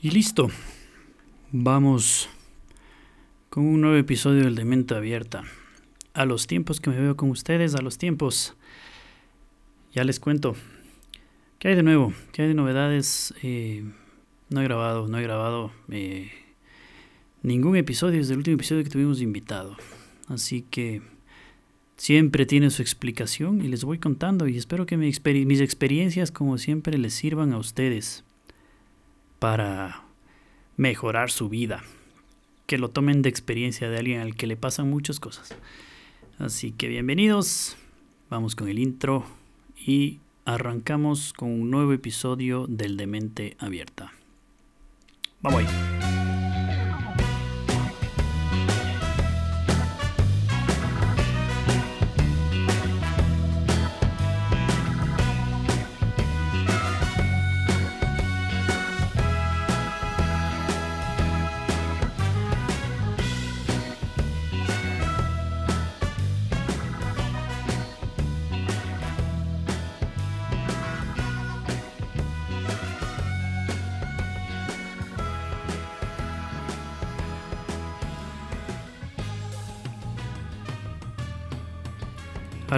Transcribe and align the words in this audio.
Y 0.00 0.10
listo. 0.10 0.48
Vamos 1.50 2.28
con 3.50 3.66
un 3.66 3.80
nuevo 3.80 3.96
episodio 3.96 4.44
del 4.44 4.54
de 4.54 4.64
Mente 4.64 4.94
Abierta. 4.94 5.42
A 6.14 6.24
los 6.24 6.46
tiempos 6.46 6.80
que 6.80 6.90
me 6.90 7.00
veo 7.00 7.16
con 7.16 7.30
ustedes, 7.30 7.74
a 7.74 7.82
los 7.82 7.98
tiempos. 7.98 8.54
Ya 9.92 10.04
les 10.04 10.20
cuento. 10.20 10.54
¿Qué 11.58 11.66
hay 11.66 11.74
de 11.74 11.82
nuevo? 11.82 12.12
¿Qué 12.30 12.42
hay 12.42 12.48
de 12.48 12.54
novedades? 12.54 13.34
Eh, 13.42 13.82
no 14.50 14.60
he 14.60 14.64
grabado, 14.64 15.08
no 15.08 15.18
he 15.18 15.22
grabado 15.24 15.72
eh, 15.90 16.30
ningún 17.42 17.74
episodio 17.74 18.18
desde 18.18 18.34
el 18.34 18.38
último 18.38 18.54
episodio 18.54 18.84
que 18.84 18.90
tuvimos 18.90 19.20
invitado. 19.20 19.76
Así 20.28 20.62
que 20.70 21.02
siempre 21.96 22.46
tiene 22.46 22.70
su 22.70 22.82
explicación 22.82 23.64
y 23.64 23.66
les 23.66 23.82
voy 23.82 23.98
contando 23.98 24.46
y 24.46 24.58
espero 24.58 24.86
que 24.86 24.96
mis 24.96 25.60
experiencias 25.60 26.30
como 26.30 26.56
siempre 26.56 26.98
les 26.98 27.14
sirvan 27.14 27.52
a 27.52 27.58
ustedes 27.58 28.22
para 29.38 30.02
mejorar 30.76 31.30
su 31.30 31.48
vida. 31.48 31.82
Que 32.66 32.78
lo 32.78 32.90
tomen 32.90 33.22
de 33.22 33.28
experiencia 33.28 33.88
de 33.88 33.98
alguien 33.98 34.20
al 34.20 34.36
que 34.36 34.46
le 34.46 34.56
pasan 34.56 34.90
muchas 34.90 35.20
cosas. 35.20 35.54
Así 36.38 36.72
que 36.72 36.88
bienvenidos, 36.88 37.76
vamos 38.30 38.54
con 38.54 38.68
el 38.68 38.78
intro 38.78 39.24
y 39.76 40.20
arrancamos 40.44 41.32
con 41.32 41.50
un 41.50 41.70
nuevo 41.70 41.92
episodio 41.92 42.66
del 42.68 42.96
Demente 42.96 43.56
Abierta. 43.58 44.12
Vamos 45.40 45.64
ahí. 45.64 46.07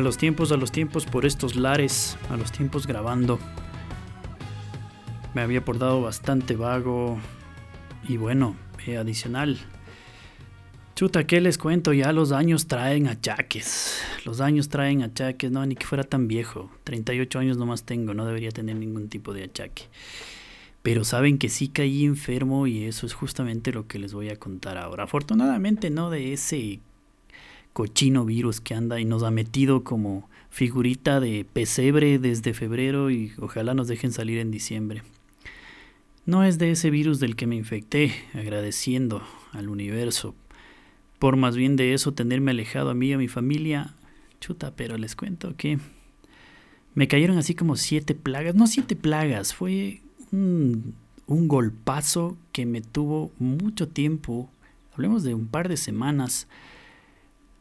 A 0.01 0.03
los 0.03 0.17
tiempos, 0.17 0.51
a 0.51 0.57
los 0.57 0.73
tiempos 0.73 1.05
por 1.05 1.27
estos 1.27 1.57
lares, 1.57 2.17
a 2.31 2.39
los 2.39 2.51
tiempos 2.51 2.87
grabando. 2.87 3.39
Me 5.35 5.43
había 5.43 5.63
portado 5.63 6.01
bastante 6.01 6.57
vago 6.57 7.19
y 8.09 8.17
bueno, 8.17 8.57
eh, 8.87 8.97
adicional. 8.97 9.59
Chuta, 10.97 11.27
¿qué 11.27 11.43
les 11.43 11.59
cuento? 11.59 11.93
Ya 11.93 12.15
los 12.15 12.33
años 12.33 12.67
traen 12.67 13.09
achaques. 13.09 14.01
Los 14.25 14.41
años 14.41 14.71
traen 14.71 15.03
achaques, 15.03 15.51
no, 15.51 15.67
ni 15.67 15.77
que 15.77 15.85
fuera 15.85 16.05
tan 16.05 16.29
viejo. 16.29 16.71
38 16.85 17.39
años 17.39 17.59
nomás 17.59 17.85
tengo, 17.85 18.15
no 18.15 18.25
debería 18.25 18.53
tener 18.53 18.77
ningún 18.77 19.11
tipo 19.11 19.35
de 19.35 19.45
achaque. 19.45 19.83
Pero 20.81 21.05
saben 21.05 21.37
que 21.37 21.51
sí 21.51 21.69
caí 21.69 22.07
enfermo 22.07 22.67
y 22.67 22.85
eso 22.85 23.05
es 23.05 23.13
justamente 23.13 23.71
lo 23.71 23.87
que 23.87 23.99
les 23.99 24.15
voy 24.15 24.31
a 24.31 24.37
contar 24.37 24.79
ahora. 24.79 25.05
Afortunadamente 25.05 25.91
no 25.91 26.09
de 26.09 26.33
ese 26.33 26.81
cochino 27.73 28.25
virus 28.25 28.61
que 28.61 28.75
anda 28.75 29.01
y 29.01 29.05
nos 29.05 29.23
ha 29.23 29.31
metido 29.31 29.85
como 29.85 30.29
figurita 30.51 31.21
de 31.21 31.47
pesebre 31.51 32.19
desde 32.19 32.55
febrero 32.55 33.11
y 33.11 33.33
ojalá 33.39 33.75
nos 33.75 33.89
dejen 33.89 34.13
salir 34.13 34.39
en 34.39 34.51
diciembre. 34.51 35.03
No 36.27 36.45
es 36.45 36.59
de 36.59 36.73
ese 36.73 36.91
virus 36.91 37.19
del 37.21 37.37
que 37.37 37.47
me 37.47 37.57
infecté, 37.57 38.13
agradeciendo 38.35 39.23
al 39.53 39.69
universo, 39.69 40.35
por 41.19 41.37
más 41.37 41.57
bien 41.57 41.77
de 41.77 41.95
eso 41.95 42.13
tenerme 42.13 42.51
alejado 42.51 42.91
a 42.91 42.95
mí 42.95 43.09
y 43.09 43.13
a 43.13 43.19
mi 43.19 43.29
familia. 43.29 43.95
Chuta, 44.41 44.75
pero 44.75 44.97
les 44.97 45.17
cuento 45.17 45.55
que 45.57 45.79
me 46.95 47.09
cayeron 47.09 47.39
así 47.39 47.55
como 47.55 47.77
siete 47.77 48.15
plagas, 48.15 48.55
no 48.55 48.67
siete 48.67 48.97
plagas, 48.97 49.55
fue 49.55 50.01
un, 50.33 50.95
un 51.27 51.49
golpazo 51.49 52.37
que 52.53 52.67
me 52.67 52.81
tuvo 52.81 53.31
mucho 53.39 53.89
tiempo, 53.89 54.51
hablemos 54.93 55.23
de 55.23 55.35
un 55.35 55.47
par 55.47 55.69
de 55.69 55.77
semanas, 55.77 56.49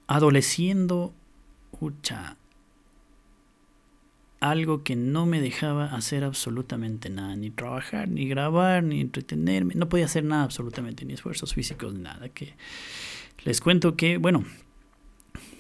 adoleciendo, 0.09 1.13
ucha, 1.79 2.35
algo 4.39 4.83
que 4.83 4.95
no 4.95 5.27
me 5.27 5.39
dejaba 5.39 5.85
hacer 5.85 6.23
absolutamente 6.23 7.11
nada, 7.11 7.35
ni 7.35 7.51
trabajar, 7.51 8.09
ni 8.09 8.27
grabar, 8.27 8.83
ni 8.83 9.01
entretenerme, 9.01 9.75
no 9.75 9.87
podía 9.87 10.05
hacer 10.05 10.23
nada 10.23 10.43
absolutamente, 10.43 11.05
ni 11.05 11.13
esfuerzos 11.13 11.53
físicos, 11.53 11.93
ni 11.93 12.01
nada. 12.01 12.27
Que 12.29 12.55
les 13.43 13.61
cuento 13.61 13.95
que, 13.95 14.17
bueno, 14.17 14.45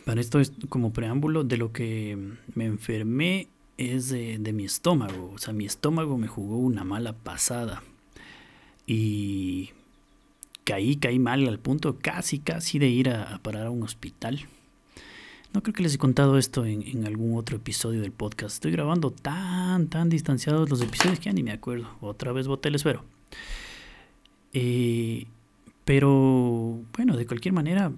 para 0.03 0.19
esto 0.19 0.39
es 0.39 0.51
como 0.67 0.93
preámbulo 0.93 1.43
de 1.43 1.57
lo 1.57 1.71
que 1.71 2.17
me 2.55 2.65
enfermé 2.65 3.49
es 3.77 4.09
de, 4.09 4.39
mi 4.51 4.65
estómago, 4.65 5.31
o 5.31 5.37
sea, 5.37 5.53
mi 5.53 5.65
estómago 5.67 6.17
me 6.17 6.27
jugó 6.27 6.57
una 6.57 6.83
mala 6.83 7.13
pasada 7.13 7.83
y 8.87 9.69
caí, 10.69 10.97
caí 10.97 11.17
mal 11.17 11.47
al 11.47 11.57
punto 11.57 11.97
casi, 11.99 12.37
casi 12.37 12.77
de 12.77 12.89
ir 12.89 13.09
a, 13.09 13.39
parar 13.41 13.65
a 13.65 13.71
un 13.71 13.81
hospital. 13.81 14.39
No 15.51 15.63
creo 15.63 15.73
que 15.73 15.81
les 15.81 15.95
he 15.95 15.97
contado 15.97 16.37
esto 16.37 16.63
en, 16.63 17.07
algún 17.07 17.35
otro 17.35 17.57
episodio 17.57 18.01
del 18.01 18.11
podcast. 18.11 18.53
Estoy 18.53 18.71
grabando 18.71 19.09
tan, 19.09 19.87
tan 19.87 20.09
distanciados 20.09 20.69
los 20.69 20.79
episodios 20.83 21.17
que 21.17 21.25
ya 21.25 21.33
ni 21.33 21.41
me 21.41 21.53
acuerdo. 21.53 21.89
Otra 22.01 22.33
vez 22.33 22.47
boté 22.47 22.69
el 22.69 22.75
esfero. 22.75 23.03
Eh, 24.53 25.25
pero, 25.85 26.79
bueno, 26.95 27.17
de 27.17 27.25
cualquier 27.25 27.55
manera, 27.55 27.91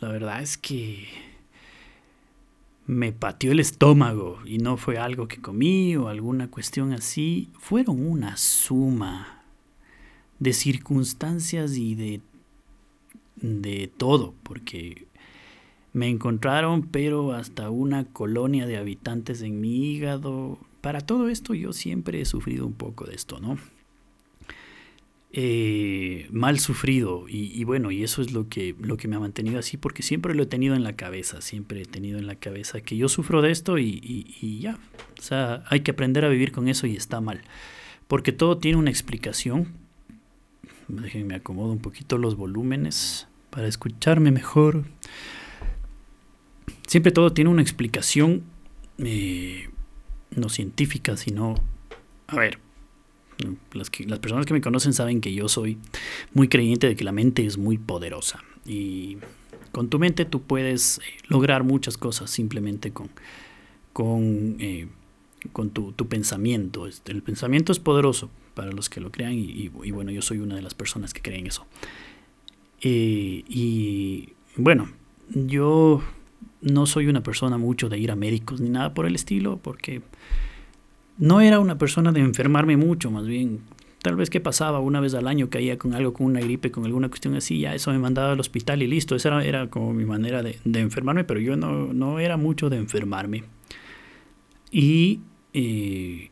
la 0.00 0.08
verdad 0.08 0.40
es 0.40 0.56
que 0.56 1.08
me 2.86 3.12
pateó 3.12 3.52
el 3.52 3.60
estómago 3.60 4.38
y 4.46 4.56
no 4.56 4.78
fue 4.78 4.96
algo 4.96 5.28
que 5.28 5.42
comí 5.42 5.94
o 5.96 6.08
alguna 6.08 6.50
cuestión 6.50 6.94
así. 6.94 7.50
Fueron 7.58 8.06
una 8.06 8.38
suma 8.38 9.37
de 10.38 10.52
circunstancias 10.52 11.76
y 11.76 11.94
de, 11.94 12.20
de 13.36 13.90
todo, 13.96 14.34
porque 14.42 15.06
me 15.92 16.08
encontraron, 16.08 16.82
pero 16.82 17.32
hasta 17.32 17.70
una 17.70 18.04
colonia 18.04 18.66
de 18.66 18.76
habitantes 18.76 19.42
en 19.42 19.60
mi 19.60 19.92
hígado. 19.92 20.58
Para 20.80 21.00
todo 21.00 21.28
esto 21.28 21.54
yo 21.54 21.72
siempre 21.72 22.20
he 22.20 22.24
sufrido 22.24 22.66
un 22.66 22.74
poco 22.74 23.04
de 23.04 23.14
esto, 23.14 23.40
¿no? 23.40 23.58
Eh, 25.30 26.26
mal 26.30 26.58
sufrido 26.58 27.26
y, 27.28 27.62
bueno 27.64 27.90
y 27.90 28.02
eso 28.02 28.22
es 28.22 28.32
lo 28.32 28.48
que 28.48 28.74
lo 28.80 28.96
que 28.96 29.08
me 29.08 29.16
ha 29.16 29.20
mantenido 29.20 29.58
así 29.58 29.76
porque 29.76 30.02
siempre 30.02 30.34
lo 30.34 30.44
he 30.44 30.46
tenido 30.46 30.74
en 30.74 30.82
la 30.82 30.96
cabeza 30.96 31.42
siempre 31.42 31.82
he 31.82 31.84
tenido 31.84 32.18
en 32.18 32.26
la 32.26 32.36
cabeza 32.36 32.80
que 32.80 32.96
yo 32.96 33.10
sufro 33.10 33.42
de 33.42 33.50
esto 33.50 33.76
y, 33.76 34.00
y 34.40 34.60
ya 34.60 34.78
o 35.18 35.22
sea 35.22 35.64
hay 35.68 35.80
que 35.80 35.90
aprender 35.90 36.24
a 36.24 36.30
vivir 36.30 36.50
con 36.50 36.66
eso 36.66 36.86
y 36.86 36.96
está 36.96 37.20
mal 37.20 37.42
porque 38.06 38.32
todo 38.32 38.56
tiene 38.56 38.78
una 38.78 38.88
explicación 38.88 39.68
Déjenme 40.88 41.34
acomodo 41.34 41.72
un 41.72 41.80
poquito 41.80 42.16
los 42.16 42.36
volúmenes 42.36 43.28
para 43.50 43.66
escucharme 43.66 44.30
mejor. 44.30 44.84
Siempre 46.86 47.12
todo 47.12 47.32
tiene 47.32 47.50
una 47.50 47.60
explicación, 47.60 48.44
eh, 48.98 49.68
no 50.34 50.48
científica, 50.48 51.16
sino... 51.18 51.54
A 52.28 52.36
ver, 52.36 52.58
las, 53.72 53.90
las 54.06 54.18
personas 54.18 54.46
que 54.46 54.54
me 54.54 54.62
conocen 54.62 54.94
saben 54.94 55.20
que 55.20 55.32
yo 55.34 55.48
soy 55.48 55.78
muy 56.32 56.48
creyente 56.48 56.86
de 56.86 56.96
que 56.96 57.04
la 57.04 57.12
mente 57.12 57.44
es 57.44 57.58
muy 57.58 57.76
poderosa. 57.76 58.42
Y 58.64 59.18
con 59.72 59.90
tu 59.90 59.98
mente 59.98 60.24
tú 60.24 60.42
puedes 60.42 60.98
eh, 60.98 61.02
lograr 61.28 61.64
muchas 61.64 61.98
cosas 61.98 62.30
simplemente 62.30 62.92
con, 62.92 63.10
con, 63.92 64.56
eh, 64.58 64.88
con 65.52 65.68
tu, 65.68 65.92
tu 65.92 66.08
pensamiento. 66.08 66.86
Este, 66.86 67.12
el 67.12 67.22
pensamiento 67.22 67.72
es 67.72 67.78
poderoso 67.78 68.30
para 68.58 68.72
los 68.72 68.90
que 68.90 69.00
lo 69.00 69.12
crean 69.12 69.34
y, 69.34 69.68
bueno, 69.68 70.10
yo 70.10 70.20
soy 70.20 70.38
una 70.38 70.56
de 70.56 70.62
las 70.62 70.74
personas 70.74 71.14
que 71.14 71.22
creen 71.22 71.46
eso. 71.46 71.64
Eh, 72.80 73.44
y 73.48 74.30
bueno, 74.56 74.88
yo 75.28 76.02
no 76.60 76.86
soy 76.86 77.06
una 77.06 77.22
persona 77.22 77.56
mucho 77.56 77.88
de 77.88 78.00
ir 78.00 78.10
a 78.10 78.16
médicos 78.16 78.60
ni 78.60 78.68
nada 78.68 78.94
por 78.94 79.06
el 79.06 79.14
estilo, 79.14 79.60
porque 79.62 80.02
no 81.18 81.40
era 81.40 81.60
una 81.60 81.78
persona 81.78 82.10
de 82.10 82.18
enfermarme 82.18 82.76
mucho, 82.76 83.12
más 83.12 83.28
bien 83.28 83.60
tal 84.02 84.16
vez 84.16 84.28
que 84.28 84.40
pasaba 84.40 84.80
una 84.80 84.98
vez 84.98 85.14
al 85.14 85.28
año, 85.28 85.50
caía 85.50 85.78
con 85.78 85.94
algo, 85.94 86.12
con 86.12 86.26
una 86.26 86.40
gripe, 86.40 86.72
con 86.72 86.84
alguna 86.84 87.08
cuestión 87.10 87.36
así, 87.36 87.60
ya 87.60 87.76
eso 87.76 87.92
me 87.92 88.00
mandaba 88.00 88.32
al 88.32 88.40
hospital 88.40 88.82
y 88.82 88.88
listo, 88.88 89.14
esa 89.14 89.40
era, 89.44 89.70
como 89.70 89.92
mi 89.92 90.04
manera 90.04 90.42
de, 90.42 90.58
de, 90.64 90.80
enfermarme, 90.80 91.22
pero 91.22 91.38
yo 91.38 91.54
no, 91.54 91.92
no 91.92 92.18
era 92.18 92.36
mucho 92.36 92.70
de 92.70 92.78
enfermarme. 92.78 93.44
Y 94.72 95.20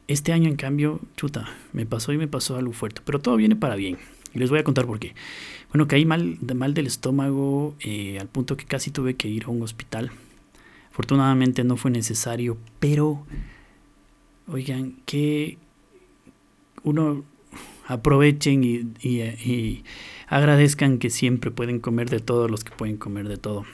este 0.08 0.32
año, 0.32 0.48
en 0.48 0.56
cambio, 0.56 1.00
chuta, 1.16 1.48
me 1.72 1.86
pasó 1.86 2.12
y 2.12 2.18
me 2.18 2.28
pasó 2.28 2.56
algo 2.56 2.72
fuerte. 2.72 3.00
Pero 3.04 3.18
todo 3.18 3.36
viene 3.36 3.56
para 3.56 3.76
bien. 3.76 3.98
Y 4.34 4.38
les 4.38 4.50
voy 4.50 4.58
a 4.58 4.64
contar 4.64 4.86
por 4.86 4.98
qué. 4.98 5.14
Bueno, 5.70 5.88
caí 5.88 6.04
mal, 6.04 6.38
mal 6.54 6.74
del 6.74 6.86
estómago 6.86 7.74
eh, 7.80 8.18
al 8.20 8.28
punto 8.28 8.56
que 8.56 8.64
casi 8.64 8.90
tuve 8.90 9.14
que 9.14 9.28
ir 9.28 9.44
a 9.44 9.48
un 9.48 9.62
hospital. 9.62 10.10
Afortunadamente 10.90 11.64
no 11.64 11.76
fue 11.76 11.90
necesario, 11.90 12.56
pero, 12.80 13.26
oigan, 14.48 14.94
que 15.04 15.58
uno 16.82 17.24
aprovechen 17.86 18.64
y, 18.64 19.82
agradezcan 20.28 20.98
que 20.98 21.10
siempre 21.10 21.50
pueden 21.50 21.80
comer 21.80 22.10
de 22.10 22.20
todo 22.20 22.48
los 22.48 22.64
que 22.64 22.74
pueden 22.74 22.96
comer 22.96 23.28
de 23.28 23.36
todo. 23.36 23.64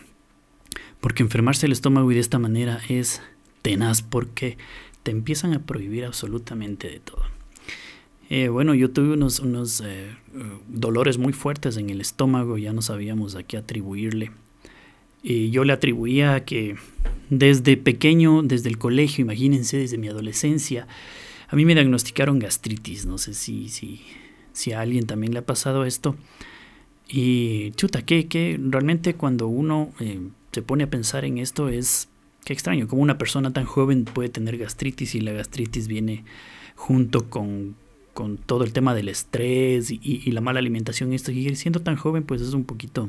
Porque 1.00 1.22
enfermarse 1.22 1.66
el 1.66 1.72
estómago 1.72 2.10
y 2.10 2.14
de 2.14 2.20
esta 2.20 2.38
manera 2.38 2.80
es 2.88 3.22
tenaz 3.62 4.02
porque 4.02 4.58
te 5.02 5.10
empiezan 5.10 5.52
a 5.52 5.64
prohibir 5.64 6.04
absolutamente 6.04 6.88
de 6.88 7.00
todo. 7.00 7.22
Eh, 8.30 8.48
bueno, 8.48 8.74
yo 8.74 8.90
tuve 8.90 9.12
unos, 9.12 9.40
unos 9.40 9.82
eh, 9.84 10.16
dolores 10.68 11.18
muy 11.18 11.32
fuertes 11.32 11.76
en 11.76 11.90
el 11.90 12.00
estómago, 12.00 12.56
ya 12.56 12.72
no 12.72 12.80
sabíamos 12.80 13.34
a 13.34 13.42
qué 13.42 13.56
atribuirle. 13.56 14.30
Y 15.22 15.50
yo 15.50 15.64
le 15.64 15.72
atribuía 15.72 16.44
que 16.44 16.76
desde 17.30 17.76
pequeño, 17.76 18.42
desde 18.42 18.68
el 18.68 18.78
colegio, 18.78 19.22
imagínense, 19.22 19.76
desde 19.76 19.98
mi 19.98 20.08
adolescencia, 20.08 20.88
a 21.48 21.56
mí 21.56 21.64
me 21.64 21.74
diagnosticaron 21.74 22.38
gastritis, 22.38 23.04
no 23.04 23.18
sé 23.18 23.34
si, 23.34 23.68
si, 23.68 24.00
si 24.52 24.72
a 24.72 24.80
alguien 24.80 25.06
también 25.06 25.32
le 25.32 25.40
ha 25.40 25.46
pasado 25.46 25.84
esto. 25.84 26.16
Y 27.08 27.72
chuta, 27.72 28.02
que, 28.02 28.26
que 28.26 28.58
realmente 28.58 29.14
cuando 29.14 29.46
uno 29.46 29.92
eh, 30.00 30.20
se 30.52 30.62
pone 30.62 30.84
a 30.84 30.90
pensar 30.90 31.24
en 31.26 31.38
esto 31.38 31.68
es, 31.68 32.08
qué 32.44 32.52
extraño, 32.52 32.88
como 32.88 33.02
una 33.02 33.18
persona 33.18 33.52
tan 33.52 33.64
joven 33.64 34.04
puede 34.04 34.28
tener 34.28 34.58
gastritis 34.58 35.14
y 35.14 35.20
la 35.20 35.32
gastritis 35.32 35.88
viene 35.88 36.24
junto 36.74 37.30
con, 37.30 37.76
con 38.14 38.36
todo 38.36 38.64
el 38.64 38.72
tema 38.72 38.94
del 38.94 39.08
estrés 39.08 39.90
y, 39.90 40.00
y, 40.02 40.30
la 40.32 40.40
mala 40.40 40.58
alimentación. 40.58 41.12
Esto, 41.12 41.32
y 41.32 41.54
siendo 41.56 41.80
tan 41.80 41.96
joven, 41.96 42.24
pues 42.24 42.40
es 42.40 42.54
un 42.54 42.64
poquito 42.64 43.08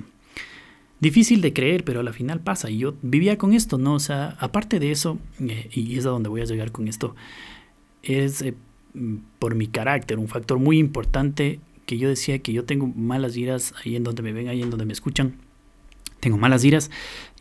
difícil 1.00 1.42
de 1.42 1.54
creer, 1.54 1.84
pero 1.84 2.00
a 2.00 2.04
la 2.04 2.14
final 2.14 2.40
pasa. 2.40 2.70
Y 2.70 2.80
yo 2.80 2.96
vivía 3.02 3.38
con 3.38 3.54
esto, 3.54 3.78
¿no? 3.78 3.96
O 3.96 4.00
sea, 4.00 4.38
aparte 4.40 4.80
de 4.80 4.92
eso, 4.92 5.18
eh, 5.40 5.70
y 5.74 5.98
es 5.98 6.06
a 6.06 6.10
donde 6.10 6.30
voy 6.30 6.42
a 6.42 6.46
llegar 6.46 6.72
con 6.72 6.88
esto, 6.88 7.16
es 8.04 8.42
eh, 8.42 8.54
por 9.40 9.56
mi 9.56 9.68
carácter, 9.68 10.20
un 10.20 10.28
factor 10.28 10.60
muy 10.60 10.78
importante 10.78 11.60
que 11.86 11.98
yo 11.98 12.08
decía 12.10 12.40
que 12.40 12.54
yo 12.54 12.64
tengo 12.64 12.88
malas 12.88 13.36
iras 13.36 13.74
ahí 13.84 13.96
en 13.96 14.04
donde 14.04 14.24
me 14.24 14.32
ven, 14.32 14.48
ahí 14.48 14.62
en 14.62 14.70
donde 14.70 14.86
me 14.86 14.94
escuchan. 14.94 15.36
Tengo 16.24 16.38
malas 16.38 16.64
iras 16.64 16.90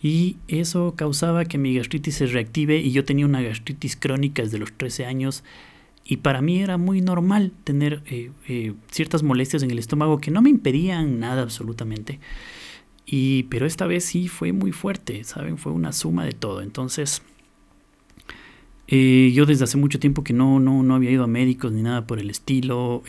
y 0.03 0.39
eso 0.49 0.95
causaba 0.97 1.45
que 1.45 1.57
mi 1.57 1.73
gastritis 1.73 2.17
se 2.17 2.27
reactive 2.27 2.79
y 2.79 2.91
yo 2.91 3.05
tenía 3.05 3.27
una 3.27 3.41
gastritis 3.41 3.95
crónica 3.95 4.43
desde 4.43 4.59
los 4.59 4.73
13 4.73 5.07
años 5.07 5.45
y 6.05 6.17
para 6.17 6.43
mí 6.43 6.61
era 6.61 6.79
muy 6.79 7.01
normal 7.01 7.53
tener 7.63 8.03
eh, 8.07 8.33
eh, 8.49 8.75
ciertas 8.91 9.23
molestias 9.23 9.63
en 9.63 9.71
el 9.71 9.79
estómago 9.79 10.19
que 10.19 10.33
no 10.33 10.43
me 10.43 10.51
impedían 10.51 11.21
nada 11.21 11.43
absolutamente. 11.43 12.19
Y, 13.07 13.45
pero 13.45 13.67
esta 13.67 13.87
vez 13.87 14.05
sí 14.05 14.27
fue 14.27 14.53
muy 14.53 14.73
fuerte, 14.73 15.23
¿saben? 15.23 15.59
Fue 15.59 15.71
una 15.71 15.93
suma 15.93 16.25
de 16.25 16.33
todo. 16.33 16.61
Entonces, 16.61 17.23
eh, 18.89 19.31
yo 19.33 19.47
desde 19.47 19.63
hace 19.63 19.77
mucho 19.77 20.01
tiempo 20.01 20.25
que 20.25 20.33
no, 20.33 20.59
no, 20.59 20.83
no 20.83 20.97
había 20.97 21.13
ido 21.13 21.23
a 21.23 21.29
médicos 21.29 21.71
ni 21.71 21.83
nada 21.83 22.05
por 22.05 22.19
el 22.19 22.31
estilo, 22.31 23.05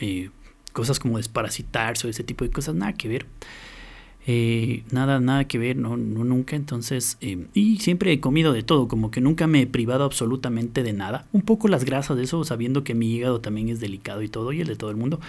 cosas 0.72 1.00
como 1.00 1.16
desparasitarse 1.16 2.06
o 2.06 2.10
ese 2.10 2.22
tipo 2.22 2.44
de 2.44 2.52
cosas, 2.52 2.76
nada 2.76 2.92
que 2.92 3.08
ver. 3.08 3.26
Eh, 4.26 4.84
nada, 4.90 5.20
nada 5.20 5.44
que 5.44 5.58
ver, 5.58 5.76
no, 5.76 5.96
no 5.96 6.24
nunca. 6.24 6.56
Entonces, 6.56 7.18
eh, 7.20 7.46
y 7.52 7.78
siempre 7.78 8.12
he 8.12 8.20
comido 8.20 8.52
de 8.52 8.62
todo, 8.62 8.88
como 8.88 9.10
que 9.10 9.20
nunca 9.20 9.46
me 9.46 9.62
he 9.62 9.66
privado 9.66 10.04
absolutamente 10.04 10.82
de 10.82 10.92
nada. 10.94 11.26
Un 11.32 11.42
poco 11.42 11.68
las 11.68 11.84
grasas 11.84 12.16
de 12.16 12.24
eso, 12.24 12.42
sabiendo 12.44 12.84
que 12.84 12.94
mi 12.94 13.14
hígado 13.14 13.40
también 13.40 13.68
es 13.68 13.80
delicado 13.80 14.22
y 14.22 14.28
todo, 14.28 14.52
y 14.52 14.60
el 14.60 14.66
de 14.66 14.76
todo 14.76 14.90
el 14.90 14.96
mundo. 14.96 15.20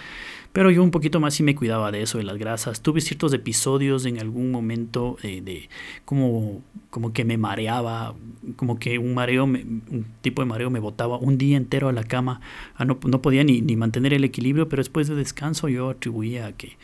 Pero 0.52 0.70
yo 0.70 0.82
un 0.82 0.90
poquito 0.90 1.20
más 1.20 1.34
sí 1.34 1.42
me 1.42 1.54
cuidaba 1.54 1.92
de 1.92 2.00
eso, 2.00 2.16
de 2.16 2.24
las 2.24 2.38
grasas. 2.38 2.80
Tuve 2.80 3.02
ciertos 3.02 3.34
episodios 3.34 4.06
en 4.06 4.18
algún 4.18 4.50
momento 4.50 5.18
eh, 5.22 5.42
de 5.42 5.68
como, 6.06 6.62
como 6.88 7.12
que 7.12 7.26
me 7.26 7.36
mareaba, 7.36 8.14
como 8.56 8.78
que 8.78 8.98
un 8.98 9.12
mareo, 9.12 9.44
un 9.44 10.06
tipo 10.22 10.40
de 10.40 10.46
mareo 10.46 10.70
me 10.70 10.80
botaba 10.80 11.18
un 11.18 11.36
día 11.36 11.58
entero 11.58 11.90
a 11.90 11.92
la 11.92 12.04
cama. 12.04 12.40
Ah, 12.76 12.86
no, 12.86 12.98
no 13.06 13.20
podía 13.20 13.44
ni, 13.44 13.60
ni 13.60 13.76
mantener 13.76 14.14
el 14.14 14.24
equilibrio, 14.24 14.70
pero 14.70 14.80
después 14.80 15.08
de 15.08 15.14
descanso 15.14 15.68
yo 15.68 15.90
atribuía 15.90 16.46
a 16.46 16.52
que 16.52 16.78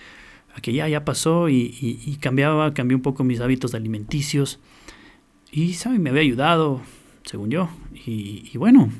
a 0.54 0.60
que 0.60 0.72
ya, 0.72 0.88
ya 0.88 1.04
pasó 1.04 1.48
y, 1.48 2.18
cambiaba, 2.20 2.74
cambié 2.74 2.94
un 2.94 3.02
poco 3.02 3.24
mis 3.24 3.40
hábitos 3.40 3.74
alimenticios 3.74 4.60
y, 5.50 5.74
¿sabe? 5.74 5.98
Me 5.98 6.10
había 6.10 6.22
ayudado, 6.22 6.80
según 7.24 7.50
yo. 7.50 7.68
Y, 8.06 8.56
bueno, 8.56 8.90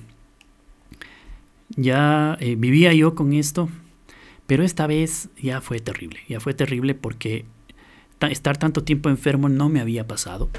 ya 1.71 2.37
eh, 2.41 2.57
vivía 2.57 2.93
yo 2.93 3.15
con 3.15 3.33
esto, 3.33 3.69
pero 4.47 4.63
esta 4.63 4.87
vez 4.87 5.31
ya 5.41 5.61
fue 5.61 5.81
terrible, 5.81 6.21
ya 6.29 6.41
fue 6.41 6.55
terrible 6.55 6.95
porque 6.95 7.47
estar 8.21 8.57
tanto 8.57 8.85
tiempo 8.85 9.09
enfermo 9.09 9.49
no 9.49 9.69
me 9.69 9.81
había 9.81 10.07
pasado. 10.07 10.51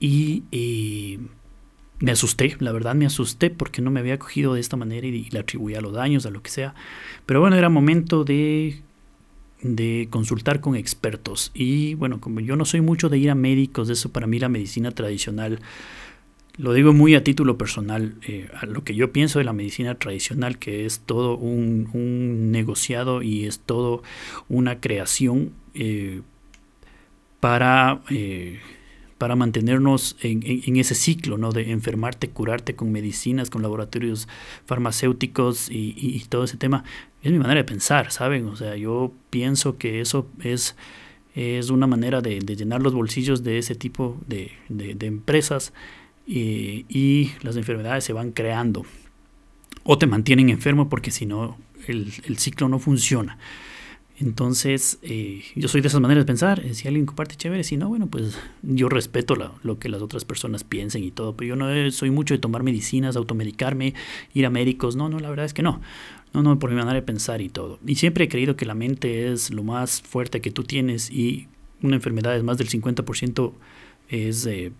Y 0.00 0.44
eh, 0.52 1.18
me 2.00 2.12
asusté, 2.12 2.56
la 2.60 2.72
verdad 2.72 2.94
me 2.94 3.06
asusté 3.06 3.50
porque 3.50 3.82
no 3.82 3.90
me 3.90 4.00
había 4.00 4.18
cogido 4.18 4.54
de 4.54 4.60
esta 4.60 4.76
manera 4.76 5.06
y, 5.06 5.10
y 5.10 5.30
le 5.30 5.38
atribuía 5.40 5.80
los 5.80 5.92
daños, 5.92 6.24
a 6.26 6.30
lo 6.30 6.42
que 6.42 6.50
sea. 6.50 6.74
Pero 7.26 7.40
bueno, 7.40 7.56
era 7.56 7.68
momento 7.68 8.24
de 8.24 8.82
de 9.62 10.08
consultar 10.10 10.60
con 10.60 10.76
expertos. 10.76 11.50
Y 11.54 11.94
bueno, 11.94 12.20
como 12.20 12.40
yo 12.40 12.56
no 12.56 12.64
soy 12.64 12.80
mucho 12.80 13.08
de 13.08 13.18
ir 13.18 13.30
a 13.30 13.34
médicos, 13.34 13.88
de 13.88 13.94
eso 13.94 14.10
para 14.10 14.26
mí 14.26 14.38
la 14.38 14.48
medicina 14.48 14.90
tradicional, 14.90 15.60
lo 16.56 16.72
digo 16.72 16.92
muy 16.92 17.14
a 17.14 17.22
título 17.22 17.56
personal, 17.56 18.16
eh, 18.26 18.48
a 18.54 18.66
lo 18.66 18.82
que 18.82 18.94
yo 18.94 19.12
pienso 19.12 19.38
de 19.38 19.44
la 19.44 19.52
medicina 19.52 19.94
tradicional, 19.96 20.58
que 20.58 20.86
es 20.86 21.00
todo 21.00 21.36
un, 21.36 22.50
negociado 22.50 23.22
y 23.22 23.46
es 23.46 23.60
todo 23.60 24.02
una 24.48 24.80
creación 24.80 25.52
eh, 25.74 26.22
para... 27.40 28.02
Eh, 28.10 28.58
para 29.18 29.34
mantenernos 29.34 30.16
en, 30.22 30.76
ese 30.76 30.94
ciclo, 30.94 31.38
¿no? 31.38 31.50
De 31.50 31.72
enfermarte, 31.72 32.30
curarte 32.30 32.76
con 32.76 32.92
medicinas, 32.92 33.50
con 33.50 33.62
laboratorios 33.62 34.28
farmacéuticos 34.64 35.68
y, 35.70 36.24
todo 36.28 36.44
ese 36.44 36.56
tema. 36.56 36.84
Es 37.22 37.32
mi 37.32 37.38
manera 37.38 37.58
de 37.58 37.64
pensar, 37.64 38.12
¿saben? 38.12 38.46
O 38.46 38.56
sea, 38.56 38.76
yo 38.76 39.12
pienso 39.30 39.76
que 39.76 40.00
eso 40.00 40.28
es, 40.42 40.76
es 41.34 41.70
una 41.70 41.88
manera 41.88 42.20
de, 42.20 42.38
llenar 42.38 42.80
los 42.80 42.94
bolsillos 42.94 43.42
de 43.42 43.58
ese 43.58 43.74
tipo 43.74 44.16
de, 44.28 44.52
empresas 45.00 45.72
y, 46.24 46.86
y, 46.88 47.32
las 47.42 47.56
enfermedades 47.56 48.04
se 48.04 48.12
van 48.12 48.30
creando. 48.30 48.86
O 49.82 49.98
te 49.98 50.06
mantienen 50.06 50.48
enfermo 50.48 50.88
porque 50.88 51.10
si 51.10 51.26
no, 51.26 51.58
el 51.88 52.38
ciclo 52.38 52.68
no 52.68 52.78
funciona. 52.78 53.36
Entonces, 54.20 54.98
eh, 55.02 55.42
yo 55.54 55.68
soy 55.68 55.80
de 55.80 55.88
esas 55.88 56.00
maneras 56.00 56.24
de 56.24 56.26
pensar. 56.26 56.64
Eh, 56.64 56.74
si 56.74 56.88
alguien 56.88 57.06
comparte, 57.06 57.36
chévere. 57.36 57.62
Si 57.62 57.76
no, 57.76 57.88
bueno, 57.88 58.08
pues 58.08 58.36
yo 58.62 58.88
respeto 58.88 59.36
lo 59.36 59.78
que 59.78 59.88
las 59.88 60.02
otras 60.02 60.24
personas 60.24 60.64
piensen 60.64 61.04
y 61.04 61.12
todo. 61.12 61.36
Pero 61.36 61.50
yo 61.50 61.56
no 61.56 61.90
soy 61.92 62.10
mucho 62.10 62.34
de 62.34 62.38
tomar 62.38 62.64
medicinas, 62.64 63.14
automedicarme, 63.16 63.94
ir 64.34 64.46
a 64.46 64.50
médicos. 64.50 64.96
No, 64.96 65.08
no, 65.08 65.20
la 65.20 65.30
verdad 65.30 65.46
es 65.46 65.54
que 65.54 65.62
no. 65.62 65.80
No, 66.34 66.42
no, 66.42 66.58
por 66.58 66.70
mi 66.70 66.76
manera 66.76 66.94
de 66.94 67.02
pensar 67.02 67.40
y 67.40 67.48
todo. 67.48 67.78
Y 67.86 67.94
siempre 67.94 68.24
he 68.24 68.28
creído 68.28 68.56
que 68.56 68.66
la 68.66 68.74
mente 68.74 69.32
es 69.32 69.50
lo 69.50 69.62
más 69.62 70.02
fuerte 70.02 70.40
que 70.40 70.50
tú 70.50 70.64
tienes 70.64 71.10
y 71.10 71.46
una 71.80 71.96
enfermedad 71.96 72.36
es 72.36 72.42
más 72.42 72.58
del 72.58 72.68
50% 72.68 73.52
es, 74.08 74.46
eh, 74.46 74.72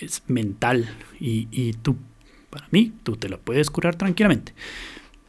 es 0.00 0.22
mental. 0.28 0.88
Y, 1.18 1.48
y, 1.50 1.72
tú, 1.72 1.96
para 2.50 2.68
mí, 2.70 2.92
tú 3.02 3.16
te 3.16 3.28
la 3.28 3.38
puedes 3.38 3.70
curar 3.70 3.96
tranquilamente. 3.96 4.54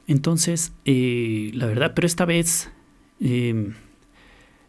Entonces, 0.06 0.72
la 0.86 1.66
verdad, 1.66 1.94
pero 1.96 2.06
esta 2.06 2.24
vez 2.24 2.72
eh, 3.20 3.74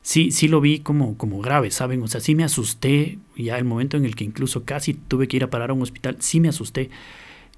sí, 0.02 0.30
sí 0.30 0.48
lo 0.48 0.60
vi 0.60 0.80
como, 0.80 1.16
como 1.16 1.40
grave, 1.40 1.70
¿saben? 1.70 2.02
O 2.02 2.08
sea, 2.08 2.20
sí 2.20 2.34
me 2.34 2.44
asusté, 2.44 3.18
ya 3.36 3.58
el 3.58 3.64
momento 3.64 3.96
en 3.96 4.04
el 4.04 4.16
que 4.16 4.24
incluso 4.24 4.64
casi 4.64 4.94
tuve 4.94 5.28
que 5.28 5.36
ir 5.36 5.44
a 5.44 5.50
parar 5.50 5.70
a 5.70 5.74
un 5.74 5.82
hospital, 5.82 6.16
sí 6.20 6.40
me 6.40 6.48
asusté. 6.48 6.90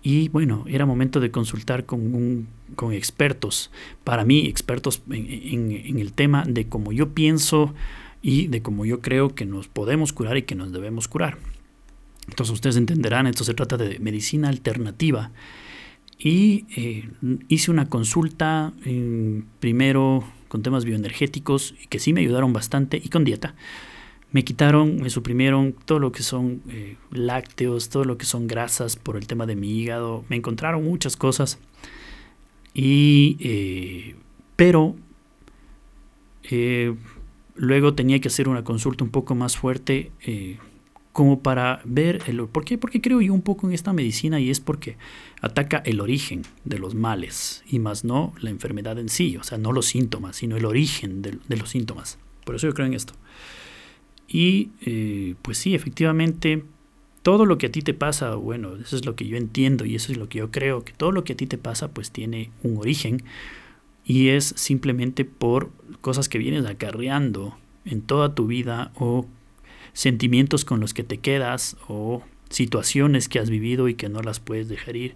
Y 0.03 0.31
bueno, 0.31 0.65
era 0.67 0.87
momento 0.87 1.21
de 1.21 1.31
consultar 1.31 1.85
con, 1.85 2.49
con 2.75 2.93
expertos, 2.93 3.71
para 4.03 4.25
mí 4.25 4.47
expertos 4.47 5.03
en, 5.11 5.99
el 5.99 6.13
tema 6.13 6.45
de 6.47 6.69
cómo 6.69 6.93
yo 6.93 7.11
pienso 7.11 7.75
y 8.23 8.47
de 8.47 8.63
cómo 8.63 8.87
yo 8.87 9.01
creo 9.01 9.35
que 9.35 9.45
nos 9.45 9.69
podemos 9.69 10.13
curar 10.13 10.39
y 10.39 10.43
que 10.43 10.55
nos 10.55 10.73
debemos 10.73 11.07
curar. 11.07 11.39
Entonces 12.29 12.55
ustedes 12.55 12.77
entenderán, 12.77 13.27
esto 13.27 13.45
se 13.45 13.55
trata 13.55 13.77
de 13.77 13.99
medicina 13.99 14.49
alternativa. 14.49 15.33
Y 16.19 16.67
eh, 16.77 17.09
hice 17.49 17.71
una 17.71 17.89
consulta 17.89 18.73
primero 19.59 20.25
con 20.51 20.63
temas 20.63 20.85
bioenergéticos 20.85 21.77
que 21.89 22.01
sí 22.01 22.13
me 22.13 22.23
ayudaron 22.23 22.53
bastante 22.53 23.01
y 23.03 23.09
con 23.09 23.25
dieta. 23.25 23.55
Me 24.33 24.43
quitaron, 24.45 24.97
me 24.97 25.09
suprimieron 25.09 25.73
todo 25.85 26.01
lo 26.01 26.11
que 26.11 26.25
son 26.25 26.61
eh, 26.69 26.97
lácteos, 27.13 27.89
todo 27.89 28.05
lo 28.05 28.19
que 28.19 28.27
son 28.27 28.49
grasas 28.49 28.97
por 28.97 29.17
el 29.17 29.29
tema 29.29 29.47
de 29.47 29.55
mi 29.55 29.79
hígado. 29.79 30.25
Me 30.29 30.35
encontraron 30.35 30.85
muchas 30.85 31.17
cosas. 31.17 31.61
Y, 32.75 33.37
eh, 33.41 34.17
pero 34.57 34.97
eh, 36.51 36.97
luego 37.55 37.95
tenía 37.95 38.21
que 38.21 38.29
hacer 38.29 38.49
una 38.49 38.65
consulta 38.65 39.05
un 39.05 39.11
poco 39.11 39.37
más 39.37 39.57
fuerte 39.57 40.11
como 41.13 41.43
para 41.43 41.81
ver 41.85 42.23
el... 42.27 42.47
¿Por 42.47 42.65
qué? 42.65 42.79
Porque 42.79 43.01
creo 43.01 43.21
yo 43.21 43.35
un 43.35 43.43
poco 43.43 43.67
en 43.67 43.73
esta 43.73 43.93
medicina 43.93 44.41
y 44.41 44.51
es 44.51 44.61
porque 44.61 44.97
ataca 45.41 45.79
el 45.79 46.01
origen 46.01 46.43
de 46.65 46.79
los 46.79 46.95
males 46.95 47.65
y 47.69 47.79
más 47.79 48.05
no 48.05 48.33
la 48.41 48.51
enfermedad 48.51 48.99
en 48.99 49.09
sí, 49.09 49.37
o 49.37 49.43
sea, 49.43 49.59
no 49.59 49.73
los 49.73 49.87
síntomas, 49.87 50.37
sino 50.37 50.57
el 50.57 50.65
origen 50.65 51.23
de, 51.23 51.39
los 51.57 51.71
síntomas. 51.71 52.19
Por 52.45 52.55
eso 52.55 52.69
yo 52.69 52.75
creo 52.75 52.87
en 52.87 52.95
esto. 52.95 53.15
Y 54.29 54.71
eh, 54.83 55.35
pues 55.43 55.59
sí, 55.59 55.75
efectivamente, 55.75 56.65
todo 57.23 57.45
lo 57.45 57.59
que 57.59 57.67
a 57.67 57.73
ti 57.73 57.83
te 57.83 57.95
pasa, 57.95 58.37
bueno, 58.37 58.77
eso 58.77 58.97
es 58.97 59.05
lo 59.05 59.17
que 59.17 59.27
yo 59.27 59.37
entiendo 59.37 59.85
y 59.85 59.97
eso 59.97 60.13
es 60.13 60.19
lo 60.19 60.29
que 60.29 60.39
yo 60.39 60.51
creo, 60.51 60.85
que 60.85 60.93
todo 60.93 61.11
lo 61.11 61.25
que 61.25 61.33
a 61.33 61.37
ti 61.37 61.47
te 61.47 61.59
pasa 61.59 61.89
pues 61.89 62.13
tiene 62.13 62.51
un 62.63 62.77
origen 62.77 63.25
y 64.05 64.29
es 64.29 64.55
simplemente 64.57 65.25
por 65.25 65.71
cosas 66.01 66.29
que 66.29 66.39
vienes 66.39 66.65
acarreando 66.67 67.57
en 67.85 68.03
toda 68.03 68.35
tu 68.35 68.47
vida 68.47 68.93
o 68.95 69.27
sentimientos 69.93 70.65
con 70.65 70.81
los 70.81 70.95
que 70.95 71.05
te 71.05 71.19
quedas 71.19 71.77
o 71.89 72.23
situaciones 72.49 73.29
que 73.29 73.39
has 73.39 73.51
vivido 73.51 73.89
y 73.89 73.95
que 73.95 74.09
no 74.09 74.21
las 74.21 74.41
puedes 74.41 74.69
dejar 74.69 74.97
ir. 74.97 75.15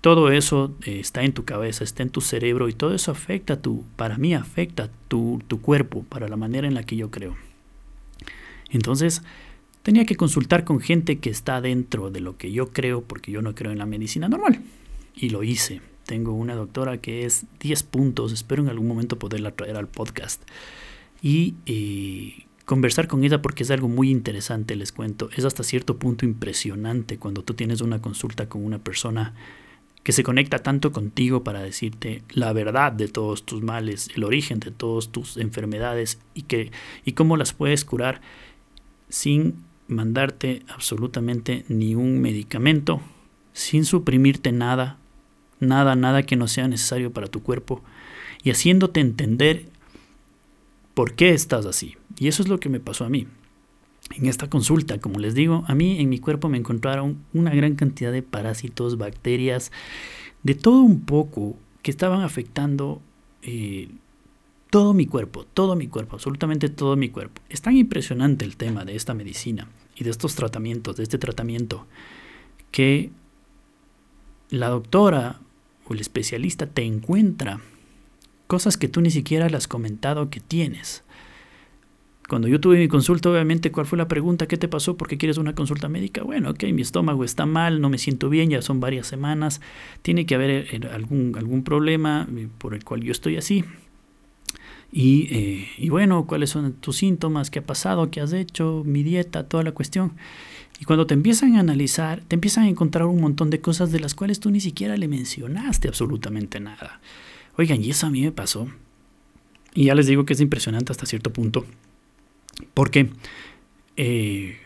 Todo 0.00 0.30
eso 0.30 0.74
eh, 0.84 1.00
está 1.00 1.22
en 1.22 1.32
tu 1.32 1.44
cabeza, 1.44 1.82
está 1.82 2.02
en 2.02 2.10
tu 2.10 2.20
cerebro 2.20 2.68
y 2.68 2.72
todo 2.72 2.94
eso 2.94 3.10
afecta 3.10 3.60
tu, 3.60 3.84
para 3.96 4.18
mí 4.18 4.34
afecta 4.34 4.90
tu, 5.08 5.42
tu 5.48 5.60
cuerpo, 5.60 6.04
para 6.08 6.28
la 6.28 6.36
manera 6.36 6.68
en 6.68 6.74
la 6.74 6.84
que 6.84 6.96
yo 6.96 7.10
creo. 7.10 7.36
Entonces, 8.70 9.22
tenía 9.82 10.04
que 10.04 10.16
consultar 10.16 10.64
con 10.64 10.80
gente 10.80 11.18
que 11.18 11.30
está 11.30 11.60
dentro 11.60 12.10
de 12.10 12.20
lo 12.20 12.36
que 12.36 12.52
yo 12.52 12.70
creo, 12.70 13.02
porque 13.02 13.32
yo 13.32 13.42
no 13.42 13.54
creo 13.54 13.72
en 13.72 13.78
la 13.78 13.86
medicina 13.86 14.28
normal. 14.28 14.60
Y 15.14 15.30
lo 15.30 15.42
hice. 15.42 15.80
Tengo 16.04 16.32
una 16.32 16.54
doctora 16.54 16.98
que 16.98 17.24
es 17.24 17.46
10 17.60 17.82
puntos, 17.84 18.32
espero 18.32 18.62
en 18.62 18.68
algún 18.68 18.86
momento 18.86 19.18
poderla 19.18 19.52
traer 19.52 19.76
al 19.76 19.88
podcast. 19.88 20.42
Y 21.20 21.54
eh, 21.66 22.45
conversar 22.66 23.06
con 23.06 23.24
ella 23.24 23.40
porque 23.40 23.62
es 23.62 23.70
algo 23.70 23.88
muy 23.88 24.10
interesante, 24.10 24.76
les 24.76 24.92
cuento. 24.92 25.30
Es 25.34 25.44
hasta 25.46 25.62
cierto 25.62 25.96
punto 25.96 26.26
impresionante 26.26 27.16
cuando 27.16 27.42
tú 27.42 27.54
tienes 27.54 27.80
una 27.80 28.02
consulta 28.02 28.48
con 28.48 28.62
una 28.64 28.78
persona 28.80 29.34
que 30.02 30.12
se 30.12 30.22
conecta 30.22 30.58
tanto 30.58 30.92
contigo 30.92 31.42
para 31.42 31.62
decirte 31.62 32.22
la 32.30 32.52
verdad 32.52 32.92
de 32.92 33.08
todos 33.08 33.44
tus 33.44 33.62
males, 33.62 34.10
el 34.14 34.24
origen 34.24 34.60
de 34.60 34.70
todas 34.70 35.08
tus 35.08 35.36
enfermedades 35.36 36.18
y, 36.34 36.42
que, 36.42 36.70
y 37.04 37.12
cómo 37.12 37.36
las 37.36 37.52
puedes 37.52 37.84
curar 37.84 38.20
sin 39.08 39.64
mandarte 39.88 40.62
absolutamente 40.68 41.64
ni 41.68 41.94
un 41.94 42.20
medicamento, 42.20 43.00
sin 43.52 43.84
suprimirte 43.84 44.50
nada, 44.52 44.98
nada, 45.60 45.94
nada 45.94 46.24
que 46.24 46.36
no 46.36 46.48
sea 46.48 46.68
necesario 46.68 47.12
para 47.12 47.28
tu 47.28 47.42
cuerpo 47.42 47.82
y 48.42 48.50
haciéndote 48.50 49.00
entender 49.00 49.66
por 50.96 51.12
qué 51.12 51.34
estás 51.34 51.66
así. 51.66 51.94
Y 52.18 52.28
eso 52.28 52.42
es 52.42 52.48
lo 52.48 52.58
que 52.58 52.70
me 52.70 52.80
pasó 52.80 53.04
a 53.04 53.10
mí. 53.10 53.26
En 54.16 54.24
esta 54.24 54.48
consulta, 54.48 54.98
como 54.98 55.18
les 55.18 55.34
digo, 55.34 55.62
a 55.68 55.74
mí 55.74 56.00
en 56.00 56.08
mi 56.08 56.18
cuerpo 56.18 56.48
me 56.48 56.56
encontraron 56.56 57.18
una 57.34 57.54
gran 57.54 57.74
cantidad 57.74 58.10
de 58.10 58.22
parásitos, 58.22 58.96
bacterias, 58.96 59.72
de 60.42 60.54
todo 60.54 60.80
un 60.80 61.02
poco 61.02 61.54
que 61.82 61.90
estaban 61.90 62.22
afectando 62.22 63.02
eh, 63.42 63.90
todo 64.70 64.94
mi 64.94 65.04
cuerpo, 65.04 65.44
todo 65.44 65.76
mi 65.76 65.86
cuerpo, 65.86 66.16
absolutamente 66.16 66.70
todo 66.70 66.96
mi 66.96 67.10
cuerpo. 67.10 67.42
Es 67.50 67.60
tan 67.60 67.76
impresionante 67.76 68.46
el 68.46 68.56
tema 68.56 68.86
de 68.86 68.96
esta 68.96 69.12
medicina 69.12 69.68
y 69.96 70.04
de 70.04 70.08
estos 70.08 70.34
tratamientos, 70.34 70.96
de 70.96 71.02
este 71.02 71.18
tratamiento, 71.18 71.86
que 72.70 73.10
la 74.48 74.70
doctora 74.70 75.40
o 75.86 75.92
el 75.92 76.00
especialista 76.00 76.66
te 76.66 76.84
encuentra 76.84 77.60
cosas 78.46 78.76
que 78.76 78.88
tú 78.88 79.00
ni 79.00 79.10
siquiera 79.10 79.48
le 79.48 79.56
has 79.56 79.68
comentado 79.68 80.30
que 80.30 80.40
tienes. 80.40 81.04
Cuando 82.28 82.48
yo 82.48 82.60
tuve 82.60 82.78
mi 82.78 82.88
consulta, 82.88 83.30
obviamente, 83.30 83.70
¿cuál 83.70 83.86
fue 83.86 83.98
la 83.98 84.08
pregunta? 84.08 84.48
¿Qué 84.48 84.56
te 84.56 84.66
pasó? 84.66 84.96
¿Por 84.96 85.06
qué 85.06 85.16
quieres 85.16 85.38
una 85.38 85.54
consulta 85.54 85.88
médica? 85.88 86.24
Bueno, 86.24 86.50
ok, 86.50 86.64
mi 86.72 86.82
estómago 86.82 87.22
está 87.22 87.46
mal, 87.46 87.80
no 87.80 87.88
me 87.88 87.98
siento 87.98 88.28
bien, 88.28 88.50
ya 88.50 88.62
son 88.62 88.80
varias 88.80 89.06
semanas, 89.06 89.60
tiene 90.02 90.26
que 90.26 90.34
haber 90.34 90.50
eh, 90.50 90.80
algún, 90.92 91.34
algún 91.36 91.62
problema 91.62 92.26
eh, 92.36 92.48
por 92.58 92.74
el 92.74 92.82
cual 92.82 93.02
yo 93.02 93.12
estoy 93.12 93.36
así. 93.36 93.64
Y, 94.90 95.28
eh, 95.30 95.68
y 95.78 95.88
bueno, 95.88 96.26
¿cuáles 96.26 96.50
son 96.50 96.72
tus 96.74 96.96
síntomas? 96.96 97.50
¿Qué 97.50 97.60
ha 97.60 97.64
pasado? 97.64 98.10
¿Qué 98.10 98.20
has 98.20 98.32
hecho? 98.32 98.82
Mi 98.84 99.04
dieta, 99.04 99.44
toda 99.44 99.62
la 99.62 99.72
cuestión. 99.72 100.12
Y 100.80 100.84
cuando 100.84 101.06
te 101.06 101.14
empiezan 101.14 101.56
a 101.56 101.60
analizar, 101.60 102.22
te 102.26 102.34
empiezan 102.34 102.64
a 102.64 102.68
encontrar 102.68 103.06
un 103.06 103.20
montón 103.20 103.50
de 103.50 103.60
cosas 103.60 103.92
de 103.92 104.00
las 104.00 104.14
cuales 104.14 104.40
tú 104.40 104.50
ni 104.50 104.60
siquiera 104.60 104.96
le 104.96 105.06
mencionaste 105.06 105.88
absolutamente 105.88 106.60
nada. 106.60 107.00
Oigan, 107.56 107.82
y 107.82 107.90
eso 107.90 108.06
a 108.06 108.10
mí 108.10 108.22
me 108.22 108.32
pasó. 108.32 108.68
Y 109.74 109.84
ya 109.84 109.94
les 109.94 110.06
digo 110.06 110.24
que 110.24 110.32
es 110.32 110.40
impresionante 110.40 110.92
hasta 110.92 111.06
cierto 111.06 111.32
punto. 111.32 111.64
Porque, 112.74 113.10
eh, 113.96 114.56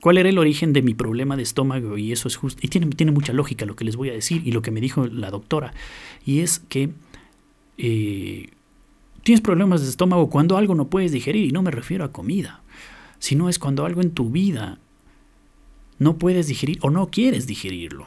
¿cuál 0.00 0.18
era 0.18 0.28
el 0.28 0.38
origen 0.38 0.72
de 0.72 0.82
mi 0.82 0.94
problema 0.94 1.36
de 1.36 1.42
estómago? 1.42 1.98
Y 1.98 2.12
eso 2.12 2.28
es 2.28 2.36
justo. 2.36 2.60
Y 2.62 2.68
tiene, 2.68 2.86
tiene 2.88 3.12
mucha 3.12 3.32
lógica 3.32 3.66
lo 3.66 3.76
que 3.76 3.84
les 3.84 3.96
voy 3.96 4.10
a 4.10 4.12
decir 4.12 4.42
y 4.44 4.52
lo 4.52 4.62
que 4.62 4.70
me 4.70 4.80
dijo 4.80 5.06
la 5.06 5.30
doctora. 5.30 5.74
Y 6.24 6.40
es 6.40 6.58
que 6.58 6.90
eh, 7.76 8.50
tienes 9.22 9.40
problemas 9.40 9.82
de 9.82 9.88
estómago 9.88 10.30
cuando 10.30 10.56
algo 10.56 10.74
no 10.74 10.88
puedes 10.88 11.12
digerir. 11.12 11.44
Y 11.44 11.52
no 11.52 11.62
me 11.62 11.70
refiero 11.70 12.04
a 12.04 12.12
comida, 12.12 12.62
sino 13.18 13.48
es 13.48 13.58
cuando 13.58 13.84
algo 13.84 14.00
en 14.00 14.10
tu 14.10 14.30
vida 14.30 14.78
no 15.98 16.18
puedes 16.18 16.46
digerir 16.46 16.78
o 16.82 16.90
no 16.90 17.08
quieres 17.10 17.46
digerirlo. 17.46 18.06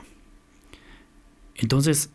Entonces, 1.56 2.10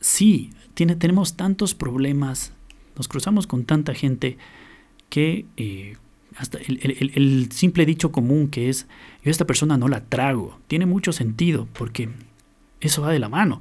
sí, 0.00 0.50
tenemos 0.86 1.34
tantos 1.34 1.74
problemas, 1.74 2.52
nos 2.96 3.08
cruzamos 3.08 3.46
con 3.46 3.64
tanta 3.64 3.94
gente 3.94 4.38
que 5.08 5.46
eh, 5.56 5.96
hasta 6.36 6.58
el, 6.58 7.48
simple 7.52 7.84
dicho 7.86 8.12
común 8.12 8.48
que 8.48 8.68
es, 8.68 8.86
yo 9.24 9.28
a 9.28 9.30
esta 9.30 9.46
persona 9.46 9.76
no 9.76 9.88
la 9.88 10.04
trago, 10.04 10.58
tiene 10.68 10.86
mucho 10.86 11.12
sentido 11.12 11.66
porque 11.72 12.10
eso 12.80 13.02
va 13.02 13.10
de 13.10 13.18
la 13.18 13.28
mano. 13.28 13.60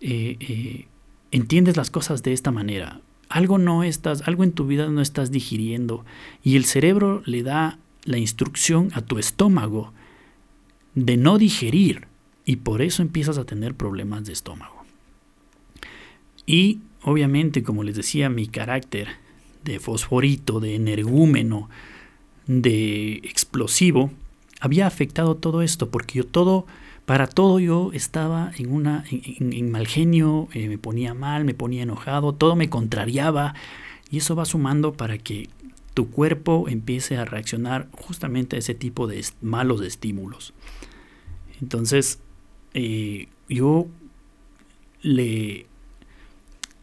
Eh, 0.00 0.36
eh, 0.40 0.86
entiendes 1.30 1.76
las 1.76 1.90
cosas 1.90 2.22
de 2.22 2.32
esta 2.32 2.50
manera. 2.50 3.00
Algo 3.28 3.56
no 3.56 3.82
estás, 3.82 4.28
algo 4.28 4.44
en 4.44 4.52
tu 4.52 4.66
vida 4.66 4.88
no 4.88 5.00
estás 5.00 5.30
digiriendo 5.30 6.04
y 6.42 6.56
el 6.56 6.66
cerebro 6.66 7.22
le 7.24 7.42
da 7.42 7.78
la 8.04 8.18
instrucción 8.18 8.90
a 8.92 9.00
tu 9.00 9.18
estómago 9.18 9.92
de 10.94 11.16
no 11.16 11.38
digerir 11.38 12.08
y 12.44 12.56
por 12.56 12.82
eso 12.82 13.00
empiezas 13.00 13.38
a 13.38 13.44
tener 13.44 13.74
problemas 13.74 14.24
de 14.24 14.34
estómago. 14.34 14.81
Y 16.46 16.80
obviamente, 17.02 17.62
como 17.62 17.84
les 17.84 17.96
decía, 17.96 18.28
mi 18.28 18.46
carácter 18.46 19.08
de 19.64 19.78
fosforito, 19.78 20.60
de 20.60 20.74
energúmeno, 20.74 21.68
de 22.46 23.14
explosivo, 23.24 24.10
había 24.60 24.86
afectado 24.86 25.36
todo 25.36 25.62
esto, 25.62 25.90
porque 25.90 26.18
yo 26.18 26.24
todo, 26.24 26.66
para 27.04 27.26
todo 27.26 27.58
yo 27.58 27.90
estaba 27.92 28.52
en 28.56 28.72
una, 28.72 29.04
en, 29.10 29.70
mal 29.70 29.86
genio, 29.86 30.48
eh, 30.52 30.68
me 30.68 30.78
ponía 30.78 31.14
mal, 31.14 31.44
me 31.44 31.54
ponía 31.54 31.82
enojado, 31.82 32.32
todo 32.32 32.56
me 32.56 32.70
contrariaba, 32.70 33.54
y 34.10 34.18
eso 34.18 34.36
va 34.36 34.44
sumando 34.44 34.92
para 34.92 35.18
que 35.18 35.48
tu 35.94 36.10
cuerpo 36.10 36.68
empiece 36.68 37.16
a 37.16 37.24
reaccionar 37.24 37.88
justamente 37.92 38.56
a 38.56 38.58
ese 38.58 38.74
tipo 38.74 39.06
de 39.06 39.24
malos 39.40 39.80
estímulos. 39.82 40.54
Entonces, 41.60 42.20
eh, 42.74 43.28
yo 43.48 43.88
le, 45.02 45.66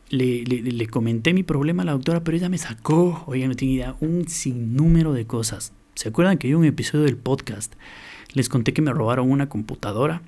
le, 0.09 0.87
comenté 0.87 1.33
mi 1.33 1.43
problema 1.43 1.83
a 1.83 1.85
la 1.85 1.91
doctora, 1.93 2.23
pero 2.23 2.37
ella 2.37 2.49
me 2.49 2.57
sacó, 2.57 3.23
oye, 3.27 3.47
no 3.47 3.55
tiene 3.55 3.75
idea, 3.75 3.95
un 3.99 4.27
sinnúmero 4.27 5.13
de 5.13 5.25
cosas. 5.25 5.73
¿Se 5.95 6.09
acuerdan 6.09 6.37
que 6.37 6.47
yo 6.49 6.57
en 6.57 6.61
un 6.61 6.67
episodio 6.67 7.05
del 7.05 7.17
podcast 7.17 7.75
les 8.33 8.49
conté 8.49 8.73
que 8.73 8.81
me 8.81 8.93
robaron 8.93 9.29
una 9.29 9.49
computadora? 9.49 10.21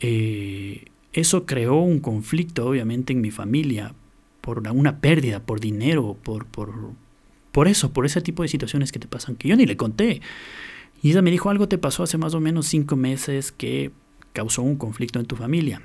Eh, 0.00 0.86
eso 1.12 1.46
creó 1.46 1.76
un 1.76 2.00
conflicto, 2.00 2.66
obviamente, 2.66 3.12
en 3.12 3.20
mi 3.20 3.30
familia, 3.30 3.94
por 4.40 4.62
una 4.68 5.00
pérdida, 5.00 5.40
por 5.40 5.60
dinero, 5.60 6.16
por, 6.22 6.46
por, 6.46 6.72
por 7.52 7.68
eso, 7.68 7.92
por 7.92 8.06
ese 8.06 8.20
tipo 8.20 8.42
de 8.42 8.48
situaciones 8.48 8.92
que 8.92 8.98
te 8.98 9.08
pasan, 9.08 9.36
que 9.36 9.48
yo 9.48 9.56
ni 9.56 9.66
le 9.66 9.76
conté. 9.76 10.20
Y 11.02 11.10
ella 11.10 11.22
me 11.22 11.30
dijo, 11.30 11.50
algo 11.50 11.68
te 11.68 11.78
pasó 11.78 12.02
hace 12.02 12.18
más 12.18 12.34
o 12.34 12.40
menos 12.40 12.66
cinco 12.66 12.96
meses 12.96 13.52
que 13.52 13.90
causó 14.32 14.62
un 14.62 14.76
conflicto 14.76 15.20
en 15.20 15.26
tu 15.26 15.36
familia. 15.36 15.82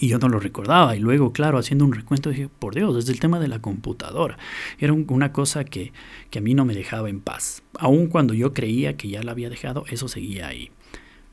Y 0.00 0.08
yo 0.08 0.18
no 0.18 0.28
lo 0.28 0.40
recordaba. 0.40 0.96
Y 0.96 1.00
luego, 1.00 1.32
claro, 1.32 1.58
haciendo 1.58 1.84
un 1.84 1.92
recuento, 1.92 2.30
dije, 2.30 2.48
por 2.58 2.74
Dios, 2.74 2.96
es 2.96 3.08
el 3.08 3.20
tema 3.20 3.38
de 3.38 3.48
la 3.48 3.60
computadora. 3.60 4.38
Era 4.78 4.92
una 4.92 5.32
cosa 5.32 5.64
que, 5.64 5.92
que 6.30 6.40
a 6.40 6.42
mí 6.42 6.54
no 6.54 6.64
me 6.64 6.74
dejaba 6.74 7.08
en 7.08 7.20
paz. 7.20 7.62
Aun 7.78 8.08
cuando 8.08 8.34
yo 8.34 8.52
creía 8.52 8.96
que 8.96 9.08
ya 9.08 9.22
la 9.22 9.32
había 9.32 9.50
dejado, 9.50 9.84
eso 9.88 10.08
seguía 10.08 10.48
ahí. 10.48 10.70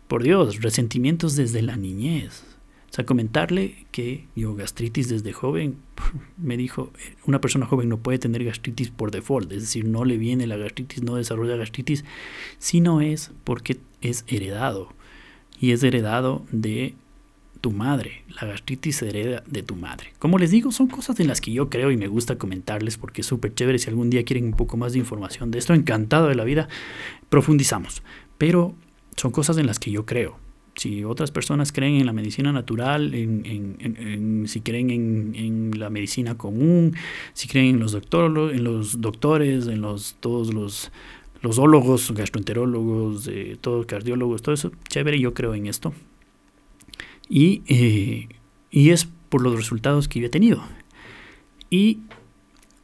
Por 0.08 0.24
Dios, 0.24 0.62
resentimientos 0.62 1.36
desde 1.36 1.62
la 1.62 1.76
niñez. 1.76 2.44
O 2.92 2.94
sea, 2.94 3.06
comentarle 3.06 3.86
que 3.92 4.28
yo 4.36 4.54
gastritis 4.54 5.08
desde 5.08 5.32
joven, 5.32 5.78
me 6.38 6.58
dijo, 6.58 6.92
una 7.26 7.40
persona 7.40 7.66
joven 7.66 7.88
no 7.88 8.00
puede 8.00 8.20
tener 8.20 8.44
gastritis 8.44 8.90
por 8.90 9.12
default, 9.12 9.50
es 9.54 9.62
decir, 9.62 9.86
no 9.86 10.04
le 10.04 10.18
viene 10.18 10.46
la 10.46 10.58
gastritis, 10.58 11.02
no 11.02 11.16
desarrolla 11.16 11.56
gastritis, 11.56 12.04
si 12.60 12.82
no 12.82 13.00
es 13.00 13.32
porque 13.46 13.78
es 14.02 14.26
heredado. 14.28 14.94
Y 15.58 15.72
es 15.72 15.84
heredado 15.84 16.46
de 16.52 16.96
tu 17.62 17.72
madre. 17.72 18.24
La 18.42 18.48
gastritis 18.48 19.02
hereda 19.04 19.44
de 19.48 19.64
tu 19.64 19.76
madre. 19.76 20.14
Como 20.20 20.38
les 20.38 20.52
digo, 20.52 20.72
son 20.72 20.88
cosas 20.88 21.20
en 21.20 21.28
las 21.28 21.40
que 21.40 21.54
yo 21.54 21.70
creo 21.70 21.92
y 21.92 21.98
me 21.98 22.08
gusta 22.08 22.38
comentarles 22.38 22.98
porque 22.98 23.22
es 23.22 23.28
súper 23.28 23.54
chévere. 23.54 23.80
Si 23.80 23.90
algún 23.90 24.10
día 24.10 24.26
quieren 24.26 24.46
un 24.46 24.54
poco 24.54 24.78
más 24.78 24.94
de 24.94 25.00
información 25.00 25.52
de 25.52 25.60
esto, 25.60 25.74
encantado 25.74 26.28
de 26.28 26.36
la 26.36 26.44
vida, 26.44 26.68
profundizamos. 27.30 28.04
Pero 28.38 28.76
son 29.16 29.32
cosas 29.32 29.58
en 29.58 29.68
las 29.68 29.80
que 29.80 29.92
yo 29.92 30.06
creo. 30.06 30.38
Si 30.76 31.04
otras 31.04 31.32
personas 31.32 31.72
creen 31.72 31.96
en 31.96 32.06
la 32.06 32.14
medicina 32.14 32.52
natural, 32.52 33.14
en, 33.14 34.46
si 34.48 34.62
creen 34.62 34.90
en, 34.90 35.72
la 35.78 35.90
medicina 35.90 36.38
común, 36.38 36.96
si 37.34 37.48
creen 37.48 37.76
en 37.76 37.80
los, 37.80 37.94
en 37.94 38.64
los 38.64 39.02
doctores, 39.02 39.68
en 39.68 39.82
los, 39.82 40.16
todos 40.22 40.54
los, 40.54 40.92
los 41.42 41.60
ólogos, 41.60 42.12
gastroenterólogos, 42.14 43.28
eh, 43.28 43.58
todos 43.60 43.86
cardiólogos, 43.86 44.42
todo 44.42 44.56
eso, 44.56 44.72
chévere, 44.88 45.20
yo 45.20 45.34
creo 45.34 45.54
en 45.54 45.68
esto. 45.68 45.94
Y, 47.34 47.64
eh, 47.68 48.28
y 48.70 48.90
es 48.90 49.08
por 49.30 49.42
los 49.42 49.56
resultados 49.56 50.10
que 50.10 50.20
yo 50.20 50.28
he 50.28 50.30
tenido. 50.30 50.62
Y 51.70 52.02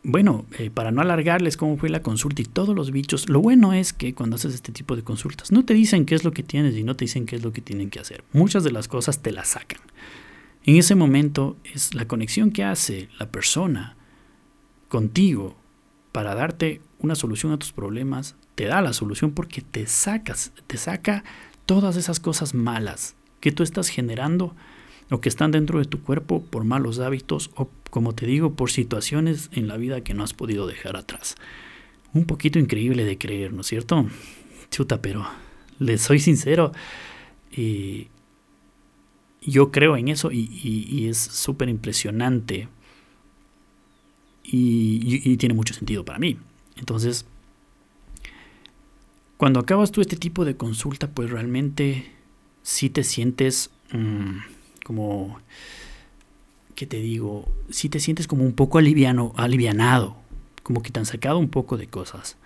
bueno, 0.03 0.45
eh, 0.57 0.69
para 0.69 0.91
no 0.91 1.01
alargarles 1.01 1.57
cómo 1.57 1.75
fue 1.75 1.89
la 1.89 2.01
consulta 2.01 2.41
y 2.41 2.45
todos 2.45 2.73
los 2.73 2.91
bichos, 2.91 3.27
lo 3.27 3.41
bueno 3.41 3.73
es 3.73 3.91
que 3.91 4.13
cuando 4.15 4.37
haces 4.37 4.55
este 4.55 4.71
tipo 4.71 4.95
de 4.95 5.03
consultas 5.03 5.51
no 5.51 5.65
te 5.65 5.73
dicen 5.73 6.05
qué 6.05 6.15
es 6.15 6.23
lo 6.23 6.31
que 6.31 6.43
tienes 6.43 6.77
y 6.77 6.83
no 6.83 6.95
te 6.95 7.03
dicen 7.03 7.25
qué 7.25 7.35
es 7.35 7.43
lo 7.43 7.51
que 7.51 7.61
tienen 7.61 7.89
que 7.89 7.99
hacer. 7.99 8.23
Muchas 8.31 8.63
de 8.63 8.71
las 8.71 8.87
cosas 8.87 9.21
te 9.21 9.33
las 9.33 9.49
sacan. 9.49 9.81
En 10.63 10.77
ese 10.77 10.95
momento 10.95 11.57
es 11.65 11.93
la 11.93 12.07
conexión 12.07 12.51
que 12.51 12.63
hace 12.63 13.09
la 13.19 13.29
persona 13.29 13.97
contigo 14.87 15.57
para 16.13 16.35
darte 16.35 16.81
una 16.99 17.15
solución 17.15 17.51
a 17.51 17.59
tus 17.59 17.73
problemas, 17.73 18.37
te 18.55 18.63
da 18.63 18.81
la 18.81 18.93
solución 18.93 19.31
porque 19.31 19.61
te 19.61 19.87
sacas, 19.87 20.53
te 20.67 20.77
saca 20.77 21.25
todas 21.65 21.97
esas 21.97 22.21
cosas 22.21 22.53
malas 22.53 23.17
que 23.39 23.51
tú 23.51 23.63
estás 23.63 23.89
generando 23.89 24.55
o 25.09 25.21
que 25.21 25.29
están 25.29 25.51
dentro 25.51 25.79
de 25.79 25.85
tu 25.85 26.01
cuerpo 26.01 26.43
por 26.43 26.63
malos 26.63 26.99
hábitos 26.99 27.51
o, 27.55 27.69
como 27.89 28.13
te 28.13 28.25
digo, 28.25 28.53
por 28.53 28.71
situaciones 28.71 29.49
en 29.53 29.67
la 29.67 29.77
vida 29.77 30.01
que 30.01 30.13
no 30.13 30.23
has 30.23 30.33
podido 30.33 30.67
dejar 30.67 30.97
atrás. 30.97 31.35
Un 32.13 32.25
poquito 32.25 32.59
increíble 32.59 33.05
de 33.05 33.17
creer, 33.17 33.53
¿no 33.53 33.61
es 33.61 33.67
cierto? 33.67 34.05
Chuta, 34.71 35.01
pero 35.01 35.25
les 35.79 36.01
soy 36.01 36.19
sincero, 36.19 36.71
y 37.51 38.07
yo 39.41 39.71
creo 39.71 39.97
en 39.97 40.09
eso 40.09 40.31
y, 40.31 41.07
es 41.07 41.17
súper 41.17 41.69
impresionante 41.69 42.67
y, 44.43 45.37
tiene 45.37 45.55
mucho 45.55 45.73
sentido 45.73 46.05
para 46.05 46.19
mí. 46.19 46.37
Entonces, 46.77 47.25
cuando 49.37 49.59
acabas 49.59 49.91
tú 49.91 50.01
este 50.01 50.15
tipo 50.15 50.45
de 50.45 50.57
consulta, 50.57 51.09
pues 51.09 51.29
realmente 51.29 52.11
sí 52.67 52.89
te 52.89 53.03
sientes... 53.03 53.71
Mm, 53.93 54.39
como, 54.83 55.39
¿qué 56.75 56.85
te 56.85 56.97
digo? 56.97 57.45
Si 57.69 57.89
te 57.89 57.99
sientes 57.99 58.25
como 58.25 58.45
un 58.45 58.53
poco 58.53 58.77
aliviano, 58.77 59.33
alivianado, 59.35 60.15
como 60.63 60.81
que 60.81 60.91
te 60.91 60.99
han 60.99 61.05
sacado 61.05 61.39
un 61.39 61.49
poco 61.49 61.75
de 61.75 61.87
cosas. 61.87 62.37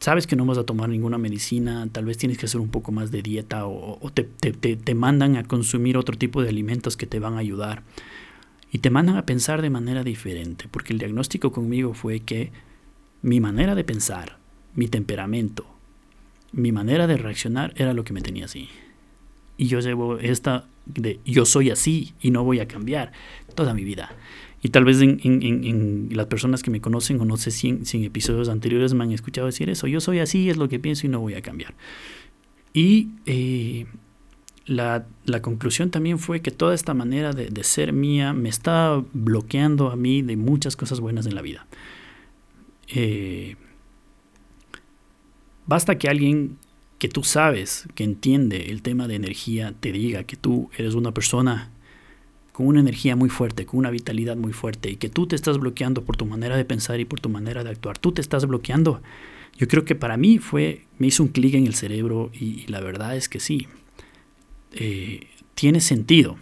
Sabes 0.00 0.26
que 0.26 0.36
no 0.36 0.46
vas 0.46 0.56
a 0.56 0.64
tomar 0.64 0.88
ninguna 0.88 1.18
medicina, 1.18 1.86
tal 1.92 2.06
vez 2.06 2.16
tienes 2.16 2.38
que 2.38 2.46
hacer 2.46 2.62
un 2.62 2.68
poco 2.68 2.92
más 2.92 3.10
de 3.10 3.20
dieta 3.20 3.66
o, 3.66 4.10
te, 4.10 4.24
te 4.24 4.94
mandan 4.94 5.36
a 5.36 5.44
consumir 5.44 5.98
otro 5.98 6.16
tipo 6.16 6.42
de 6.42 6.48
alimentos 6.48 6.96
que 6.96 7.06
te 7.06 7.18
van 7.18 7.34
a 7.34 7.40
ayudar. 7.40 7.82
Y 8.72 8.78
te 8.78 8.90
mandan 8.90 9.16
a 9.16 9.26
pensar 9.26 9.60
de 9.60 9.70
manera 9.70 10.02
diferente, 10.02 10.66
porque 10.70 10.94
el 10.94 10.98
diagnóstico 10.98 11.52
conmigo 11.52 11.92
fue 11.92 12.20
que 12.20 12.52
mi 13.20 13.40
manera 13.40 13.74
de 13.74 13.84
pensar, 13.84 14.38
mi 14.74 14.88
temperamento, 14.88 15.75
mi 16.52 16.72
manera 16.72 17.06
de 17.06 17.16
reaccionar 17.16 17.72
era 17.76 17.92
lo 17.92 18.04
que 18.04 18.12
me 18.12 18.22
tenía 18.22 18.46
así. 18.46 18.68
Y 19.56 19.68
yo 19.68 19.80
llevo 19.80 20.18
esta 20.18 20.66
de 20.86 21.20
yo 21.24 21.44
soy 21.44 21.70
así 21.70 22.14
y 22.20 22.30
no 22.30 22.44
voy 22.44 22.60
a 22.60 22.68
cambiar 22.68 23.12
toda 23.54 23.74
mi 23.74 23.84
vida. 23.84 24.14
Y 24.62 24.70
tal 24.70 24.84
vez 24.84 25.00
en, 25.00 26.08
las 26.12 26.26
personas 26.26 26.62
que 26.62 26.70
me 26.70 26.80
conocen 26.80 27.20
o 27.20 27.24
no 27.24 27.36
sé 27.36 27.50
si 27.50 27.68
en, 27.68 28.04
episodios 28.04 28.48
anteriores 28.48 28.94
me 28.94 29.04
han 29.04 29.12
escuchado 29.12 29.46
decir 29.46 29.70
eso, 29.70 29.86
yo 29.86 30.00
soy 30.00 30.18
así, 30.18 30.50
es 30.50 30.56
lo 30.56 30.68
que 30.68 30.78
pienso 30.78 31.06
y 31.06 31.10
no 31.10 31.20
voy 31.20 31.34
a 31.34 31.42
cambiar. 31.42 31.74
Y 32.72 33.10
eh, 33.26 33.86
la, 34.66 35.06
conclusión 35.40 35.90
también 35.90 36.18
fue 36.18 36.40
que 36.40 36.50
toda 36.50 36.74
esta 36.74 36.94
manera 36.94 37.32
de, 37.32 37.46
de, 37.48 37.64
ser 37.64 37.92
mía 37.92 38.32
me 38.32 38.48
está 38.48 39.02
bloqueando 39.12 39.90
a 39.90 39.96
mí 39.96 40.22
de 40.22 40.36
muchas 40.36 40.76
cosas 40.76 41.00
buenas 41.00 41.26
en 41.26 41.34
la 41.34 41.42
vida. 41.42 41.66
Eh, 42.88 43.56
basta 45.66 45.98
que 45.98 46.08
alguien 46.08 46.58
que 46.98 47.08
tú 47.08 47.22
sabes, 47.22 47.86
que 47.94 48.04
entiende 48.04 48.70
el 48.70 48.82
tema 48.82 49.06
de 49.06 49.16
energía, 49.16 49.74
te 49.78 49.92
diga 49.92 50.24
que 50.24 50.36
tú 50.36 50.70
eres 50.76 50.94
una 50.94 51.12
persona 51.12 51.70
con 52.52 52.66
una 52.68 52.80
energía 52.80 53.16
muy 53.16 53.28
fuerte, 53.28 53.66
con 53.66 53.80
una 53.80 53.90
vitalidad 53.90 54.36
muy 54.36 54.54
fuerte 54.54 54.90
y 54.90 54.96
que 54.96 55.10
tú 55.10 55.26
te 55.26 55.36
estás 55.36 55.58
bloqueando 55.58 56.04
por 56.04 56.16
tu 56.16 56.24
manera 56.24 56.56
de 56.56 56.64
pensar 56.64 56.98
y 57.00 57.04
por 57.04 57.20
tu 57.20 57.28
manera 57.28 57.62
de 57.62 57.70
actuar, 57.70 57.98
tú 57.98 58.12
te 58.12 58.22
estás 58.22 58.46
bloqueando. 58.46 59.02
Yo 59.58 59.68
creo 59.68 59.84
que 59.84 59.94
para 59.94 60.16
mí 60.16 60.38
fue, 60.38 60.86
me 60.98 61.08
hizo 61.08 61.22
un 61.22 61.28
clic 61.28 61.54
en 61.54 61.66
el 61.66 61.74
cerebro 61.74 62.30
y, 62.32 62.66
la 62.68 62.80
verdad 62.80 63.14
es 63.14 63.28
que 63.28 63.40
sí, 63.40 63.68
eh, 64.72 65.26
tiene 65.54 65.80
sentido. 65.80 66.38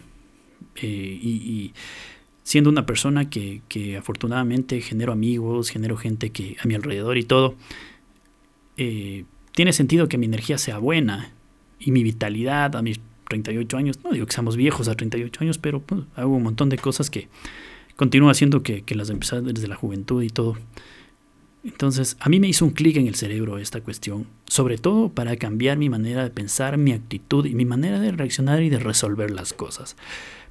Eh, 0.75 1.19
y, 1.21 1.73
siendo 2.43 2.69
una 2.69 2.85
persona 2.85 3.29
que, 3.29 3.61
que, 3.67 3.97
afortunadamente 3.97 4.79
genero 4.79 5.11
amigos, 5.11 5.71
genero 5.71 5.97
gente 5.97 6.29
que 6.29 6.55
a 6.63 6.67
mi 6.67 6.75
alrededor 6.75 7.17
y 7.17 7.23
todo, 7.23 7.55
eh, 8.77 9.25
tiene 9.53 9.73
sentido 9.73 10.07
que 10.07 10.17
mi 10.17 10.25
energía 10.25 10.57
sea 10.57 10.77
buena 10.77 11.33
y 11.79 11.91
mi 11.91 12.03
vitalidad 12.03 12.75
a 12.75 12.81
mis 12.81 12.99
38 13.29 13.77
años, 13.77 13.99
no 14.03 14.11
digo 14.11 14.25
que 14.25 14.33
seamos 14.33 14.55
viejos 14.55 14.87
a 14.87 14.95
38 14.95 15.43
años, 15.43 15.57
pero 15.57 15.81
pues, 15.81 16.01
hago 16.15 16.35
un 16.35 16.43
montón 16.43 16.69
de 16.69 16.77
cosas 16.77 17.09
que 17.09 17.27
continúo 17.95 18.29
haciendo 18.29 18.63
que, 18.63 18.83
las 18.89 19.09
empecé 19.09 19.41
desde 19.41 19.67
la 19.67 19.75
juventud 19.75 20.21
y 20.21 20.29
todo. 20.29 20.57
Entonces, 21.63 22.15
a 22.19 22.29
mí 22.29 22.39
me 22.39 22.47
hizo 22.47 22.63
un 22.63 22.71
clic 22.71 22.97
en 22.97 23.07
el 23.07 23.15
cerebro 23.15 23.57
esta 23.57 23.81
cuestión, 23.81 24.27
sobre 24.45 24.77
todo 24.77 25.09
para 25.09 25.35
cambiar 25.37 25.77
mi 25.77 25.89
manera 25.89 26.23
de 26.23 26.29
pensar, 26.29 26.77
mi 26.77 26.91
actitud 26.91 27.45
y 27.45 27.55
mi 27.55 27.65
manera 27.65 27.99
de 27.99 28.11
reaccionar 28.11 28.61
y 28.61 28.69
de 28.69 28.77
resolver 28.77 29.31
las 29.31 29.53
cosas. 29.53 29.95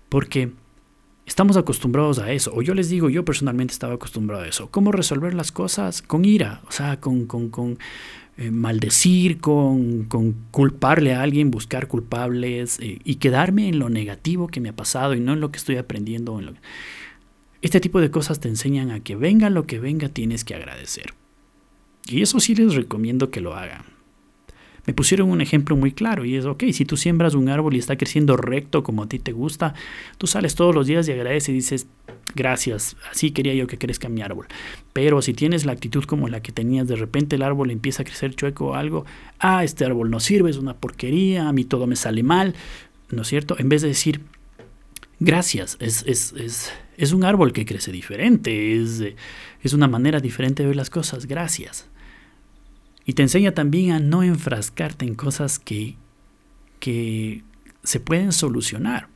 Porque 0.08 0.50
estamos 1.26 1.56
acostumbrados 1.56 2.18
a 2.18 2.32
eso, 2.32 2.52
o 2.54 2.62
yo 2.62 2.74
les 2.74 2.88
digo, 2.88 3.08
yo 3.10 3.24
personalmente 3.24 3.72
estaba 3.72 3.94
acostumbrado 3.94 4.44
a 4.44 4.48
eso. 4.48 4.70
¿Cómo 4.70 4.92
resolver 4.92 5.34
las 5.34 5.52
cosas? 5.52 6.02
Con 6.02 6.24
ira, 6.24 6.62
o 6.68 6.72
sea, 6.72 7.00
con, 7.00 7.26
con, 7.26 7.50
con 7.50 7.78
eh, 8.36 8.50
maldecir, 8.50 9.40
con, 9.40 10.04
culparle 10.50 11.14
a 11.14 11.22
alguien, 11.22 11.50
buscar 11.50 11.88
culpables 11.88 12.78
eh, 12.80 12.98
y 13.04 13.16
quedarme 13.16 13.68
en 13.68 13.78
lo 13.78 13.88
negativo 13.88 14.48
que 14.48 14.60
me 14.60 14.68
ha 14.68 14.76
pasado 14.76 15.14
y 15.14 15.20
no 15.20 15.32
en 15.32 15.40
lo 15.40 15.50
que 15.50 15.58
estoy 15.58 15.76
aprendiendo. 15.76 16.38
En 16.38 16.46
lo... 16.46 16.54
Este 17.62 17.80
tipo 17.80 18.00
de 18.00 18.10
cosas 18.10 18.40
te 18.40 18.48
enseñan 18.48 18.90
a 18.90 19.00
que 19.00 19.16
venga 19.16 19.50
lo 19.50 19.66
que 19.66 19.78
venga, 19.78 20.08
tienes 20.08 20.44
que 20.44 20.54
agradecer. 20.54 21.14
Y 22.06 22.20
eso 22.20 22.38
sí 22.38 22.54
les 22.54 22.74
recomiendo 22.74 23.30
que 23.30 23.40
lo 23.40 23.54
hagan 23.54 23.93
me 24.86 24.92
pusieron 24.92 25.30
un 25.30 25.40
ejemplo 25.40 25.76
muy 25.76 25.92
claro 25.92 26.24
y 26.24 26.36
es, 26.36 26.44
ok, 26.44 26.64
si 26.72 26.84
tú 26.84 26.96
siembras 26.96 27.34
un 27.34 27.48
árbol 27.48 27.74
y 27.74 27.78
está 27.78 27.96
creciendo 27.96 28.36
recto 28.36 28.82
como 28.82 29.04
a 29.04 29.08
ti 29.08 29.18
te 29.18 29.32
gusta, 29.32 29.74
tú 30.18 30.26
sales 30.26 30.54
todos 30.54 30.74
los 30.74 30.86
días 30.86 31.08
y 31.08 31.12
agradeces 31.12 31.48
y 31.48 31.52
dices, 31.52 31.86
gracias, 32.34 32.96
así 33.10 33.30
quería 33.30 33.54
yo 33.54 33.66
que 33.66 33.78
crezca 33.78 34.08
mi 34.08 34.20
árbol. 34.20 34.46
Pero 34.92 35.22
si 35.22 35.32
tienes 35.32 35.64
la 35.64 35.72
actitud 35.72 36.04
como 36.04 36.28
la 36.28 36.40
que 36.40 36.52
tenías, 36.52 36.86
de 36.86 36.96
repente 36.96 37.36
el 37.36 37.42
árbol 37.42 37.70
empieza 37.70 38.02
a 38.02 38.04
crecer 38.04 38.34
chueco 38.34 38.68
o 38.68 38.74
algo, 38.74 39.06
ah, 39.38 39.64
este 39.64 39.84
árbol 39.84 40.10
no 40.10 40.20
sirve, 40.20 40.50
es 40.50 40.58
una 40.58 40.74
porquería, 40.74 41.48
a 41.48 41.52
mí 41.52 41.64
todo 41.64 41.86
me 41.86 41.96
sale 41.96 42.22
mal, 42.22 42.54
¿no 43.10 43.22
es 43.22 43.28
cierto? 43.28 43.56
En 43.58 43.68
vez 43.68 43.82
de 43.82 43.88
decir, 43.88 44.20
gracias, 45.18 45.78
es, 45.80 46.04
es, 46.06 46.34
es, 46.36 46.72
es 46.98 47.12
un 47.12 47.24
árbol 47.24 47.52
que 47.52 47.64
crece 47.64 47.90
diferente, 47.90 48.76
es, 48.76 49.02
es 49.62 49.72
una 49.72 49.88
manera 49.88 50.20
diferente 50.20 50.62
de 50.62 50.68
ver 50.68 50.76
las 50.76 50.90
cosas, 50.90 51.26
gracias. 51.26 51.88
Y 53.06 53.12
te 53.14 53.22
enseña 53.22 53.52
también 53.52 53.92
a 53.92 54.00
no 54.00 54.22
enfrascarte 54.22 55.04
en 55.04 55.14
cosas 55.14 55.58
que, 55.58 55.96
que 56.80 57.42
se 57.82 58.00
pueden 58.00 58.32
solucionar. 58.32 59.08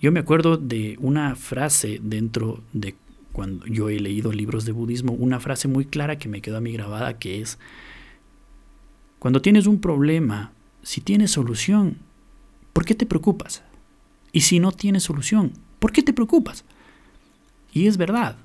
Yo 0.00 0.12
me 0.12 0.20
acuerdo 0.20 0.56
de 0.56 0.96
una 1.00 1.34
frase 1.36 1.98
dentro 2.02 2.62
de 2.72 2.94
cuando 3.32 3.66
yo 3.66 3.88
he 3.88 4.00
leído 4.00 4.32
libros 4.32 4.64
de 4.64 4.72
budismo, 4.72 5.12
una 5.12 5.38
frase 5.38 5.68
muy 5.68 5.84
clara 5.84 6.18
que 6.18 6.28
me 6.28 6.40
quedó 6.40 6.56
a 6.56 6.60
mí 6.60 6.72
grabada 6.72 7.18
que 7.18 7.40
es, 7.40 7.58
cuando 9.18 9.42
tienes 9.42 9.66
un 9.66 9.80
problema, 9.80 10.52
si 10.82 11.00
tienes 11.00 11.32
solución, 11.32 11.98
¿por 12.72 12.84
qué 12.84 12.94
te 12.94 13.06
preocupas? 13.06 13.62
Y 14.32 14.42
si 14.42 14.60
no 14.60 14.72
tienes 14.72 15.04
solución, 15.04 15.52
¿por 15.78 15.92
qué 15.92 16.02
te 16.02 16.12
preocupas? 16.12 16.64
Y 17.72 17.86
es 17.86 17.96
verdad, 17.96 18.36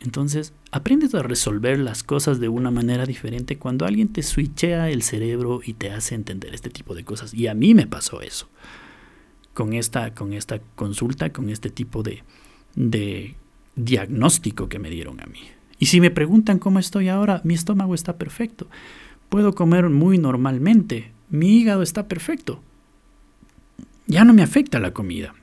entonces, 0.00 0.52
aprendes 0.70 1.14
a 1.14 1.22
resolver 1.22 1.78
las 1.78 2.02
cosas 2.02 2.38
de 2.38 2.48
una 2.48 2.70
manera 2.70 3.06
diferente 3.06 3.58
cuando 3.58 3.86
alguien 3.86 4.08
te 4.08 4.22
switchea 4.22 4.90
el 4.90 5.02
cerebro 5.02 5.60
y 5.64 5.72
te 5.72 5.90
hace 5.90 6.14
entender 6.14 6.54
este 6.54 6.70
tipo 6.70 6.94
de 6.94 7.04
cosas. 7.04 7.32
Y 7.32 7.46
a 7.46 7.54
mí 7.54 7.74
me 7.74 7.86
pasó 7.86 8.20
eso. 8.20 8.48
Con 9.54 9.72
esta, 9.72 10.14
con 10.14 10.32
esta 10.34 10.60
consulta, 10.74 11.32
con 11.32 11.48
este 11.48 11.70
tipo 11.70 12.02
de, 12.02 12.22
de 12.74 13.34
diagnóstico 13.74 14.68
que 14.68 14.78
me 14.78 14.90
dieron 14.90 15.20
a 15.20 15.26
mí. 15.26 15.40
Y 15.78 15.86
si 15.86 16.00
me 16.00 16.10
preguntan 16.10 16.58
cómo 16.58 16.78
estoy 16.78 17.08
ahora, 17.08 17.40
mi 17.44 17.54
estómago 17.54 17.94
está 17.94 18.16
perfecto. 18.16 18.68
Puedo 19.28 19.54
comer 19.54 19.88
muy 19.88 20.18
normalmente. 20.18 21.12
Mi 21.30 21.58
hígado 21.58 21.82
está 21.82 22.06
perfecto. 22.06 22.60
Ya 24.06 24.24
no 24.24 24.34
me 24.34 24.42
afecta 24.42 24.78
la 24.78 24.92
comida. 24.92 25.34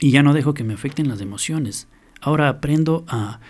Y 0.00 0.10
ya 0.10 0.22
no 0.22 0.34
dejo 0.34 0.52
que 0.52 0.64
me 0.64 0.74
afecten 0.74 1.08
las 1.08 1.20
emociones. 1.20 1.88
Ahora 2.20 2.48
aprendo 2.48 3.04
a 3.08 3.40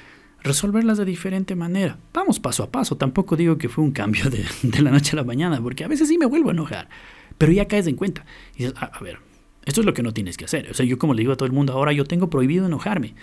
resolverlas 0.49 0.99
de 0.99 1.05
diferente 1.05 1.55
manera. 1.55 1.99
Vamos 2.13 2.41
paso 2.41 2.65
a 2.65 2.71
paso, 2.71 2.97
tampoco 2.97 3.37
digo 3.37 3.59
que 3.59 3.69
fue 3.69 3.85
un 3.85 3.93
cambio 3.93 4.25
de, 4.63 4.83
la 4.83 4.91
noche 4.91 5.13
a 5.13 5.17
la 5.17 5.25
mañana, 5.25 5.63
porque 5.63 5.85
a 5.85 5.89
veces 5.89 6.09
sí 6.09 6.19
me 6.19 6.27
vuelvo 6.27 6.49
a 6.49 6.53
enojar, 6.53 6.89
pero 7.37 7.53
ya 7.53 7.69
caes 7.69 7.87
en 7.87 7.95
cuenta. 7.95 8.27
Y 8.57 8.65
dices, 8.65 8.75
a, 8.77 8.99
ver, 9.01 9.19
esto 9.65 9.81
es 9.81 9.87
lo 9.87 9.95
que 9.95 10.03
no 10.03 10.13
tienes 10.13 10.37
que 10.37 10.47
hacer. 10.47 10.69
O 10.71 10.75
sea, 10.75 10.85
yo 10.85 10.99
como 10.99 11.15
le 11.15 11.21
digo 11.21 11.33
a 11.33 11.37
todo 11.37 11.47
el 11.47 11.53
mundo, 11.53 11.73
ahora 11.73 11.93
yo 11.93 12.05
tengo 12.05 12.29
prohibido 12.31 12.67
enojarme. 12.67 13.15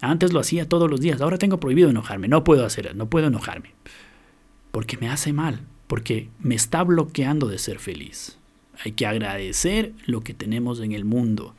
Antes 0.00 0.32
lo 0.32 0.40
hacía 0.40 0.68
todos 0.68 0.90
los 0.90 1.00
días, 1.00 1.20
ahora 1.20 1.38
tengo 1.38 1.58
prohibido 1.58 1.90
enojarme. 1.90 2.28
No 2.28 2.44
puedo 2.44 2.64
hacer, 2.64 2.94
no 2.94 3.08
puedo 3.08 3.26
enojarme. 3.28 3.74
Porque 4.70 4.96
me 4.96 5.08
hace 5.08 5.32
mal, 5.32 5.60
porque 5.86 6.28
me 6.40 6.54
está 6.54 6.82
bloqueando 6.84 7.48
de 7.48 7.58
ser 7.58 7.78
feliz. 7.78 8.38
Hay 8.84 8.92
que 8.92 9.06
agradecer 9.06 9.92
lo 10.06 10.22
que 10.22 10.34
tenemos 10.34 10.80
en 10.80 10.92
el 10.92 11.04
mundo. 11.04 11.54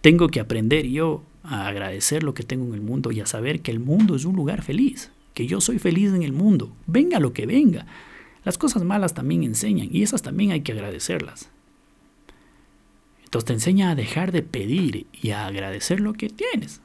Tengo 0.00 0.28
que 0.28 0.40
aprender 0.40 0.86
yo 0.86 1.22
a 1.42 1.66
agradecer 1.68 2.22
lo 2.22 2.34
que 2.34 2.42
tengo 2.42 2.66
en 2.66 2.74
el 2.74 2.80
mundo 2.80 3.12
y 3.12 3.20
a 3.20 3.26
saber 3.26 3.60
que 3.60 3.70
el 3.70 3.80
mundo 3.80 4.16
es 4.16 4.24
un 4.24 4.36
lugar 4.36 4.62
feliz, 4.62 5.10
que 5.34 5.46
yo 5.46 5.60
soy 5.60 5.78
feliz 5.78 6.12
en 6.12 6.22
el 6.22 6.32
mundo, 6.32 6.72
venga 6.86 7.20
lo 7.20 7.32
que 7.32 7.46
venga. 7.46 7.86
Las 8.44 8.58
cosas 8.58 8.84
malas 8.84 9.14
también 9.14 9.42
enseñan 9.42 9.88
y 9.90 10.02
esas 10.02 10.22
también 10.22 10.52
hay 10.52 10.62
que 10.62 10.72
agradecerlas. 10.72 11.50
Entonces 13.24 13.46
te 13.46 13.52
enseña 13.52 13.90
a 13.90 13.94
dejar 13.94 14.32
de 14.32 14.42
pedir 14.42 15.06
y 15.12 15.30
a 15.30 15.46
agradecer 15.46 16.00
lo 16.00 16.14
que 16.14 16.30
tienes. 16.30 16.80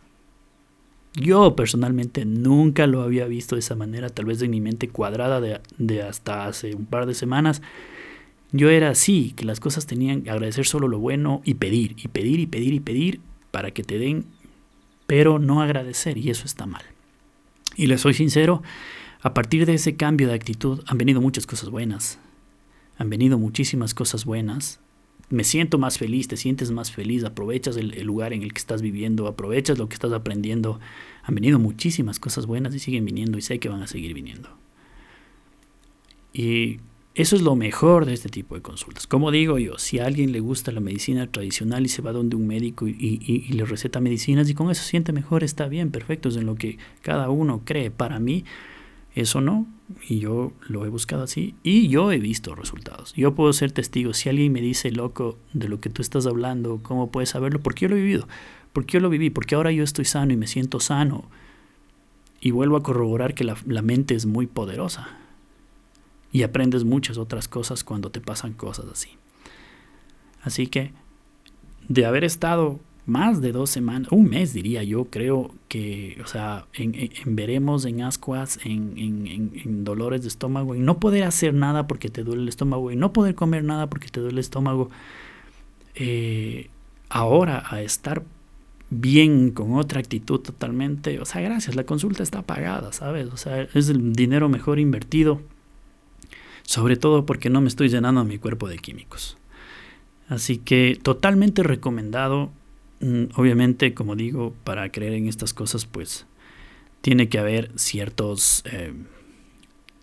Yo 1.15 1.55
personalmente 1.55 2.25
nunca 2.25 2.87
lo 2.87 3.01
había 3.01 3.25
visto 3.25 3.55
de 3.55 3.61
esa 3.61 3.75
manera, 3.75 4.09
tal 4.09 4.25
vez 4.25 4.41
en 4.41 4.51
mi 4.51 4.59
mente 4.59 4.89
cuadrada 4.89 5.39
de, 5.39 5.61
de 5.77 6.03
hasta 6.03 6.45
hace 6.45 6.75
un 6.75 6.85
par 6.85 7.05
de 7.05 7.13
semanas. 7.13 7.61
Yo 8.51 8.69
era 8.69 8.89
así, 8.89 9.33
que 9.35 9.45
las 9.45 9.59
cosas 9.59 9.85
tenían 9.87 10.21
que 10.21 10.29
agradecer 10.29 10.65
solo 10.65 10.87
lo 10.87 10.99
bueno 10.99 11.41
y 11.45 11.55
pedir, 11.55 11.95
y 11.97 12.09
pedir, 12.09 12.39
y 12.39 12.47
pedir, 12.47 12.73
y 12.73 12.79
pedir 12.79 13.21
para 13.51 13.71
que 13.71 13.83
te 13.83 13.97
den, 13.97 14.25
pero 15.07 15.39
no 15.39 15.61
agradecer, 15.61 16.17
y 16.17 16.29
eso 16.29 16.45
está 16.45 16.65
mal. 16.65 16.83
Y 17.75 17.87
les 17.87 18.01
soy 18.01 18.13
sincero, 18.13 18.63
a 19.21 19.33
partir 19.33 19.65
de 19.65 19.73
ese 19.73 19.95
cambio 19.95 20.27
de 20.27 20.35
actitud 20.35 20.83
han 20.87 20.97
venido 20.97 21.21
muchas 21.21 21.47
cosas 21.47 21.69
buenas. 21.69 22.19
Han 22.97 23.09
venido 23.09 23.37
muchísimas 23.37 23.93
cosas 23.93 24.25
buenas. 24.25 24.79
Me 25.29 25.43
siento 25.43 25.77
más 25.77 25.97
feliz, 25.97 26.27
te 26.27 26.37
sientes 26.37 26.71
más 26.71 26.91
feliz, 26.91 27.23
aprovechas 27.23 27.75
el, 27.77 27.89
lugar 28.03 28.33
en 28.33 28.43
el 28.43 28.53
que 28.53 28.59
estás 28.59 28.81
viviendo, 28.81 29.27
aprovechas 29.27 29.77
lo 29.77 29.89
que 29.89 29.95
estás 29.95 30.13
aprendiendo. 30.13 30.79
Han 31.23 31.35
venido 31.35 31.57
muchísimas 31.57 32.19
cosas 32.19 32.45
buenas 32.45 32.75
y 32.75 32.79
siguen 32.79 33.03
viniendo 33.03 33.37
y 33.37 33.41
sé 33.41 33.59
que 33.59 33.67
van 33.67 33.81
a 33.81 33.87
seguir 33.87 34.13
viniendo. 34.13 34.49
Y 36.31 36.79
eso 37.15 37.37
es 37.37 37.41
lo 37.41 37.55
mejor 37.55 38.05
de 38.05 38.13
este 38.13 38.27
tipo 38.27 38.55
de 38.55 38.61
consultas. 38.61 39.07
Como 39.07 39.31
digo 39.31 39.57
yo, 39.57 39.77
si 39.77 39.99
a 39.99 40.05
alguien 40.05 40.33
le 40.33 40.41
gusta 40.41 40.73
la 40.73 40.81
medicina 40.81 41.31
tradicional 41.31 41.85
y 41.85 41.89
se 41.89 42.01
va 42.01 42.11
donde 42.11 42.35
un 42.35 42.45
médico 42.45 42.87
y, 42.89 43.47
le 43.53 43.63
receta 43.63 44.01
medicinas 44.01 44.49
y 44.49 44.53
con 44.53 44.69
eso 44.69 44.83
siente 44.83 45.13
mejor, 45.13 45.41
está 45.41 45.69
bien, 45.69 45.91
perfecto, 45.91 46.27
es 46.27 46.35
en 46.35 46.45
lo 46.45 46.55
que 46.55 46.77
cada 47.01 47.29
uno 47.29 47.61
cree. 47.63 47.89
Para 47.89 48.19
mí, 48.19 48.43
eso 49.15 49.39
no, 49.39 49.65
y 50.09 50.19
yo 50.19 50.51
lo 50.67 50.85
he 50.85 50.89
buscado 50.89 51.23
así, 51.23 51.55
y 51.63 51.87
yo 51.87 52.11
he 52.11 52.19
visto 52.19 52.53
resultados. 52.53 53.13
Yo 53.13 53.33
puedo 53.33 53.53
ser 53.53 53.71
testigo. 53.71 54.13
Si 54.13 54.27
alguien 54.27 54.51
me 54.51 54.59
dice, 54.59 54.91
loco, 54.91 55.37
de 55.53 55.69
lo 55.69 55.79
que 55.79 55.89
tú 55.89 56.01
estás 56.01 56.25
hablando, 56.25 56.81
¿cómo 56.83 57.11
puedes 57.11 57.29
saberlo? 57.29 57.61
Porque 57.61 57.83
yo 57.83 57.89
lo 57.89 57.95
he 57.95 58.01
vivido, 58.01 58.27
porque 58.73 58.95
yo 58.95 58.99
lo 58.99 59.09
viví, 59.09 59.29
porque 59.29 59.55
ahora 59.55 59.71
yo 59.71 59.85
estoy 59.85 60.03
sano 60.03 60.33
y 60.33 60.37
me 60.37 60.47
siento 60.47 60.81
sano. 60.81 61.29
Y 62.41 62.51
vuelvo 62.51 62.75
a 62.75 62.83
corroborar 62.83 63.35
que 63.35 63.45
la, 63.45 63.55
la 63.65 63.81
mente 63.81 64.15
es 64.15 64.25
muy 64.25 64.47
poderosa. 64.47 65.24
Y 66.35 66.43
aprendes 66.43 66.83
muchas 66.83 67.17
otras 67.17 67.47
cosas 67.47 67.85
cuando 67.85 68.11
te 68.11 68.19
pasan 68.19 68.51
cosas 68.51 68.87
así. 68.91 69.07
Así 70.41 70.67
que, 70.67 70.91
de 71.87 72.05
haber 72.05 72.25
estado 72.25 72.81
más 73.05 73.39
de 73.39 73.53
dos 73.53 73.69
semanas, 73.69 74.11
un 74.11 74.29
mes 74.29 74.51
diría 74.51 74.83
yo, 74.83 75.05
creo 75.05 75.55
que, 75.69 76.19
o 76.21 76.27
sea, 76.27 76.65
en, 76.73 77.09
veremos, 77.37 77.85
en 77.85 78.01
ascuas, 78.01 78.59
en, 78.65 78.97
en, 78.97 79.85
dolores 79.85 80.23
de 80.23 80.27
estómago, 80.27 80.75
en 80.75 80.83
no 80.83 80.99
poder 80.99 81.23
hacer 81.23 81.53
nada 81.53 81.87
porque 81.87 82.09
te 82.09 82.25
duele 82.25 82.41
el 82.41 82.49
estómago, 82.49 82.91
y 82.91 82.97
no 82.97 83.13
poder 83.13 83.33
comer 83.33 83.63
nada 83.63 83.87
porque 83.89 84.09
te 84.09 84.19
duele 84.19 84.33
el 84.33 84.39
estómago, 84.39 84.89
eh, 85.95 86.69
ahora 87.07 87.63
a 87.65 87.81
estar 87.81 88.23
bien 88.89 89.51
con 89.51 89.71
otra 89.75 90.01
actitud 90.01 90.41
totalmente, 90.41 91.17
o 91.21 91.25
sea, 91.25 91.39
gracias, 91.39 91.77
la 91.77 91.85
consulta 91.85 92.23
está 92.23 92.41
pagada, 92.41 92.91
¿sabes? 92.91 93.29
O 93.31 93.37
sea, 93.37 93.61
es 93.61 93.87
el 93.87 94.11
dinero 94.11 94.49
mejor 94.49 94.79
invertido, 94.79 95.39
sobre 96.65 96.97
todo 96.97 97.25
porque 97.25 97.49
no 97.49 97.61
me 97.61 97.67
estoy 97.67 97.89
llenando 97.89 98.21
a 98.21 98.25
mi 98.25 98.37
cuerpo 98.37 98.67
de 98.67 98.77
químicos. 98.77 99.37
Así 100.27 100.57
que 100.57 100.99
totalmente 101.01 101.63
recomendado 101.63 102.51
Mm, 102.99 103.25
obviamente, 103.35 103.93
como 103.93 104.15
digo, 104.15 104.55
para 104.63 104.89
creer 104.91 105.13
en 105.13 105.27
estas 105.27 105.53
cosas, 105.53 105.85
pues 105.85 106.25
tiene 107.01 107.29
que 107.29 107.39
haber 107.39 107.71
ciertos, 107.75 108.63
eh, 108.65 108.93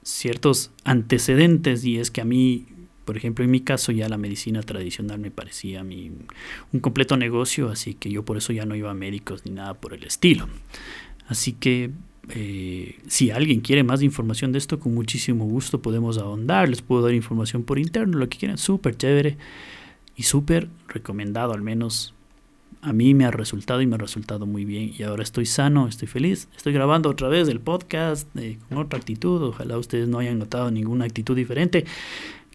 ciertos 0.03 0.71
antecedentes 0.85 1.85
y 1.85 1.99
es 1.99 2.11
que 2.11 2.21
a 2.21 2.25
mí, 2.25 2.67
por 3.05 3.17
ejemplo, 3.17 3.45
en 3.45 3.51
mi 3.51 3.61
caso 3.61 3.93
ya 3.93 4.09
la 4.09 4.19
medicina 4.19 4.63
tradicional 4.63 5.19
me 5.19 5.31
parecía 5.31 5.81
a 5.81 5.85
mí 5.85 6.13
un 6.73 6.81
completo 6.81 7.17
negocio, 7.17 7.71
así 7.71 7.95
que 7.95 8.11
yo 8.11 8.25
por 8.25 8.37
eso 8.37 8.53
ya 8.53 8.67
no 8.67 8.77
iba 8.77 8.91
a 8.91 8.95
médicos 8.95 9.45
ni 9.47 9.53
nada 9.53 9.75
por 9.75 9.95
el 9.95 10.05
estilo. 10.05 10.49
Así 11.27 11.53
que 11.53 11.91
eh, 12.29 12.99
si 13.09 13.31
alguien 13.31 13.61
quiere 13.61 13.83
más 13.83 14.03
información 14.03 14.53
de 14.53 14.59
esto, 14.59 14.79
con 14.79 14.95
muchísimo 14.95 15.45
gusto 15.45 15.83
podemos 15.83 16.19
ahondar, 16.19 16.69
les 16.69 16.83
puedo 16.83 17.03
dar 17.03 17.15
información 17.15 17.65
por 17.65 17.79
interno, 17.79 18.19
lo 18.19 18.29
que 18.29 18.39
quieran, 18.39 18.59
súper 18.59 18.97
chévere 18.97 19.37
y 20.17 20.23
súper 20.23 20.69
recomendado 20.89 21.53
al 21.53 21.63
menos 21.63 22.15
a 22.81 22.93
mí 22.93 23.15
me 23.15 23.25
ha 23.25 23.31
resultado 23.31 23.81
y 23.81 23.87
me 23.87 23.95
ha 23.95 23.99
resultado 23.99 24.45
muy 24.45 24.65
bien. 24.65 24.93
Y 24.99 25.05
ahora 25.05 25.23
estoy 25.23 25.47
sano, 25.47 25.87
estoy 25.87 26.09
feliz. 26.09 26.49
Estoy 26.57 26.73
grabando 26.73 27.09
otra 27.09 27.29
vez 27.29 27.49
el 27.49 27.61
podcast 27.61 28.29
eh, 28.37 28.59
con 28.69 28.79
otra 28.79 28.99
actitud. 28.99 29.41
Ojalá 29.41 29.79
ustedes 29.79 30.09
no 30.09 30.19
hayan 30.19 30.41
notado 30.41 30.69
ninguna 30.73 31.05
actitud 31.05 31.37
diferente. 31.37 31.85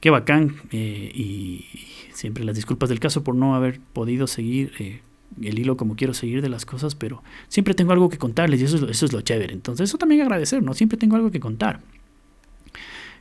Qué 0.01 0.09
bacán. 0.09 0.57
Eh, 0.71 1.11
y 1.15 1.65
siempre 2.11 2.43
las 2.43 2.55
disculpas 2.55 2.89
del 2.89 2.99
caso 2.99 3.23
por 3.23 3.35
no 3.35 3.55
haber 3.55 3.79
podido 3.93 4.27
seguir 4.27 5.01
el 5.41 5.59
hilo 5.59 5.77
como 5.77 5.95
quiero 5.95 6.13
seguir 6.13 6.41
de 6.41 6.49
las 6.49 6.65
cosas, 6.65 6.95
pero 6.95 7.23
siempre 7.47 7.73
tengo 7.73 7.91
algo 7.91 8.09
que 8.09 8.17
contarles 8.17 8.61
y 8.61 8.65
eso 8.65 8.77
es, 8.77 8.83
eso 8.83 9.05
es 9.05 9.13
lo 9.13 9.21
chévere. 9.21 9.53
Entonces, 9.53 9.89
eso 9.89 9.97
también 9.97 10.21
agradecer, 10.21 10.63
¿no? 10.63 10.73
Siempre 10.73 10.97
tengo 10.97 11.15
algo 11.15 11.31
que 11.31 11.39
contar. 11.39 11.81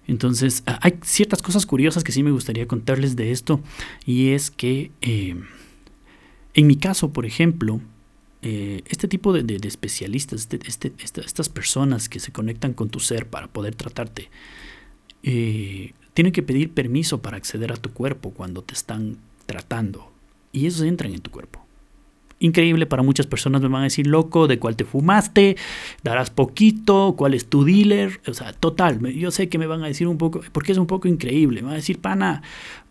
Entonces, 0.07 0.63
hay 0.67 0.99
ciertas 1.03 1.43
cosas 1.43 1.67
curiosas 1.67 2.05
que 2.05 2.13
sí 2.13 2.23
me 2.23 2.31
gustaría 2.31 2.67
contarles 2.69 3.17
de 3.17 3.33
esto 3.33 3.61
y 4.05 4.29
es 4.29 4.51
que 4.51 4.93
en 6.55 6.67
mi 6.67 6.77
caso, 6.77 7.13
por 7.13 7.27
ejemplo, 7.27 7.81
eh, 8.43 8.83
este 8.87 9.09
tipo 9.09 9.33
de, 9.33 9.59
especialistas, 9.67 10.41
este, 10.41 10.61
este, 10.67 11.21
estas 11.21 11.49
personas 11.49 12.09
que 12.09 12.21
se 12.21 12.31
conectan 12.31 12.73
con 12.73 12.89
tu 12.89 13.01
ser 13.01 13.29
para 13.29 13.49
poder 13.49 13.75
tratarte, 13.75 14.31
eh, 15.25 15.93
tienen 16.15 16.33
que 16.33 16.43
pedir 16.43 16.71
permiso 16.71 17.21
para 17.21 17.37
acceder 17.37 17.73
a 17.73 17.77
tu 17.77 17.91
cuerpo 17.93 18.31
cuando 18.31 18.63
te 18.63 18.75
están 18.75 19.19
tratando. 19.47 20.13
Y 20.53 20.61
ellos 20.61 20.81
entran 20.83 21.13
en 21.13 21.21
tu 21.21 21.31
cuerpo 21.31 21.66
increíble 22.39 22.87
para 22.87 23.03
muchas 23.03 23.27
personas. 23.27 23.63
Me 23.63 23.69
van 23.69 23.83
a 23.83 23.85
decir, 23.85 24.07
loco, 24.07 24.47
de 24.47 24.59
cuál 24.59 24.77
te 24.77 24.85
fumaste, 24.85 25.57
darás 26.03 26.31
poquito, 26.31 27.15
cuál 27.17 27.35
es 27.35 27.47
tu 27.47 27.65
dealer. 27.65 28.21
O 28.27 28.35
sea, 28.35 28.53
total, 28.53 29.01
yo 29.13 29.31
sé 29.31 29.49
que 29.49 29.59
me 29.59 29.67
van 29.67 29.83
a 29.83 29.87
decir 29.87 30.07
un 30.09 30.19
poco, 30.19 30.41
porque 30.53 30.73
es 30.73 30.79
un 30.79 30.87
poco 30.87 31.09
increíble. 31.09 31.63
Me 31.63 31.67
van 31.67 31.73
a 31.75 31.77
decir, 31.77 31.99
pana, 31.99 32.43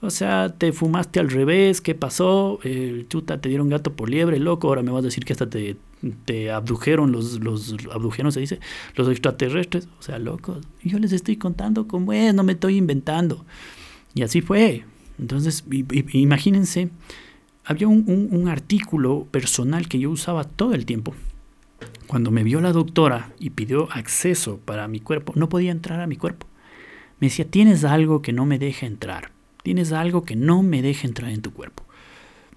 o 0.01 0.09
sea, 0.09 0.49
te 0.49 0.71
fumaste 0.71 1.19
al 1.19 1.29
revés, 1.29 1.81
¿qué 1.81 1.95
pasó? 1.95 2.59
Eh, 2.63 3.05
chuta, 3.09 3.39
te 3.39 3.49
dieron 3.49 3.69
gato 3.69 3.93
por 3.93 4.09
liebre, 4.09 4.39
loco. 4.39 4.67
Ahora 4.67 4.83
me 4.83 4.91
vas 4.91 5.03
a 5.03 5.07
decir 5.07 5.25
que 5.25 5.33
hasta 5.33 5.49
te, 5.49 5.77
te 6.25 6.51
abdujeron 6.51 7.11
los, 7.11 7.39
los 7.39 7.75
abdujeron, 7.91 8.31
se 8.31 8.39
dice, 8.39 8.59
los 8.95 9.07
extraterrestres. 9.09 9.87
O 9.99 10.01
sea, 10.01 10.19
loco. 10.19 10.59
Yo 10.83 10.99
les 10.99 11.11
estoy 11.11 11.37
contando 11.37 11.87
cómo 11.87 12.13
es, 12.13 12.33
no 12.33 12.43
me 12.43 12.53
estoy 12.53 12.77
inventando. 12.77 13.45
Y 14.13 14.23
así 14.23 14.41
fue. 14.41 14.85
Entonces, 15.17 15.63
imagínense 16.11 16.89
había 17.65 17.87
un, 17.87 18.47
artículo 18.47 19.27
personal 19.31 19.87
que 19.87 19.99
yo 19.99 20.11
usaba 20.11 20.43
todo 20.43 20.73
el 20.73 20.85
tiempo. 20.85 21.15
Cuando 22.07 22.29
me 22.29 22.43
vio 22.43 22.61
la 22.61 22.71
doctora 22.71 23.33
y 23.39 23.49
pidió 23.49 23.91
acceso 23.91 24.59
para 24.63 24.87
mi 24.87 24.99
cuerpo, 24.99 25.33
no 25.35 25.49
podía 25.49 25.71
entrar 25.71 25.99
a 25.99 26.07
mi 26.07 26.15
cuerpo. 26.15 26.47
Me 27.19 27.27
decía, 27.27 27.49
tienes 27.49 27.83
algo 27.83 28.21
que 28.21 28.33
no 28.33 28.45
me 28.45 28.59
deja 28.59 28.85
entrar. 28.85 29.31
Tienes 29.63 29.91
algo 29.91 30.23
que 30.23 30.35
no 30.35 30.61
me 30.61 30.83
deja 30.83 31.07
entrar 31.07 31.31
en 31.31 31.41
tu 31.41 31.51
cuerpo. 31.51 31.83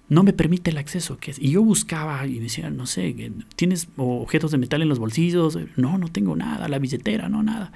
No 0.09 0.21
me 0.21 0.33
permite 0.33 0.69
el 0.69 0.77
acceso. 0.77 1.17
¿qué? 1.17 1.33
Y 1.39 1.51
yo 1.51 1.63
buscaba 1.63 2.27
y 2.27 2.37
decía, 2.39 2.69
no 2.69 2.85
sé, 2.85 3.31
¿tienes 3.55 3.89
objetos 3.97 4.51
de 4.51 4.59
metal 4.59 4.83
en 4.83 4.89
los 4.89 4.99
bolsillos? 4.99 5.57
No, 5.75 5.97
no 5.97 6.09
tengo 6.09 6.35
nada. 6.35 6.67
La 6.67 6.77
billetera, 6.77 7.29
no, 7.29 7.41
nada. 7.41 7.71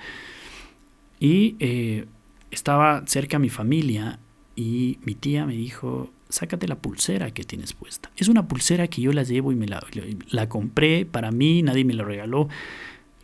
Y 1.19 1.55
eh, 1.59 2.05
estaba 2.51 3.03
cerca 3.07 3.37
a 3.37 3.39
mi 3.39 3.49
familia 3.49 4.19
y 4.55 4.99
mi 5.03 5.15
tía 5.15 5.47
me 5.47 5.53
dijo, 5.53 6.11
sácate 6.33 6.67
la 6.67 6.75
pulsera 6.75 7.31
que 7.31 7.43
tienes 7.43 7.73
puesta. 7.73 8.09
Es 8.17 8.27
una 8.27 8.47
pulsera 8.47 8.87
que 8.87 9.01
yo 9.01 9.13
la 9.13 9.21
llevo 9.21 9.51
y 9.51 9.55
me 9.55 9.67
la, 9.67 9.85
la 10.29 10.49
compré 10.49 11.05
para 11.05 11.31
mí, 11.31 11.61
nadie 11.61 11.85
me 11.85 11.93
la 11.93 12.03
regaló. 12.03 12.49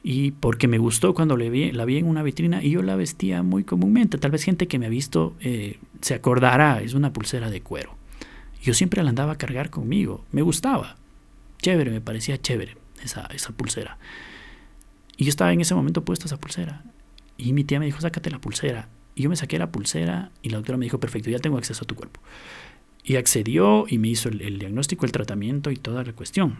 Y 0.03 0.31
porque 0.31 0.67
me 0.67 0.77
gustó 0.77 1.15
cuando 1.15 1.35
la 1.35 1.49
vi, 1.49 1.97
en 1.97 2.05
una 2.05 2.21
vitrina 2.21 2.63
y 2.63 2.71
yo 2.71 2.83
la 2.83 2.95
vestía 2.95 3.41
muy 3.41 3.63
comúnmente. 3.63 4.19
Tal 4.19 4.29
vez 4.29 4.43
gente 4.43 4.67
que 4.67 4.77
me 4.77 4.85
ha 4.85 4.89
visto 4.89 5.35
eh, 5.39 5.79
se 6.01 6.13
acordará, 6.13 6.81
es 6.81 6.93
una 6.93 7.11
pulsera 7.11 7.49
de 7.49 7.61
cuero. 7.61 7.95
Yo 8.61 8.75
siempre 8.75 9.01
la 9.01 9.09
andaba 9.09 9.33
a 9.33 9.37
cargar 9.37 9.71
conmigo, 9.71 10.23
me 10.31 10.43
gustaba. 10.43 10.97
Chévere, 11.61 11.89
me 11.89 12.01
parecía 12.01 12.39
chévere 12.39 12.77
esa, 13.03 13.25
esa 13.33 13.51
pulsera. 13.53 13.97
Y 15.17 15.25
yo 15.25 15.29
estaba 15.29 15.51
en 15.51 15.61
ese 15.61 15.73
momento 15.73 16.05
puesta 16.05 16.27
esa 16.27 16.39
pulsera. 16.39 16.83
Y 17.37 17.53
mi 17.53 17.63
tía 17.63 17.79
me 17.79 17.87
dijo, 17.87 17.99
sácate 18.01 18.29
la 18.29 18.39
pulsera. 18.39 18.87
Y 19.15 19.23
yo 19.23 19.29
me 19.29 19.35
saqué 19.35 19.57
la 19.57 19.71
pulsera 19.71 20.31
y 20.43 20.49
la 20.49 20.57
doctora 20.57 20.77
me 20.77 20.85
dijo, 20.85 20.99
perfecto, 20.99 21.29
ya 21.29 21.39
tengo 21.39 21.57
acceso 21.57 21.83
a 21.83 21.87
tu 21.87 21.95
cuerpo. 21.95 22.21
Y 23.03 23.15
accedió 23.15 23.85
y 23.87 23.97
me 23.97 24.09
hizo 24.09 24.29
el, 24.29 24.59
diagnóstico, 24.59 25.05
el 25.05 25.11
tratamiento 25.11 25.71
y 25.71 25.75
toda 25.75 26.03
la 26.03 26.13
cuestión. 26.13 26.57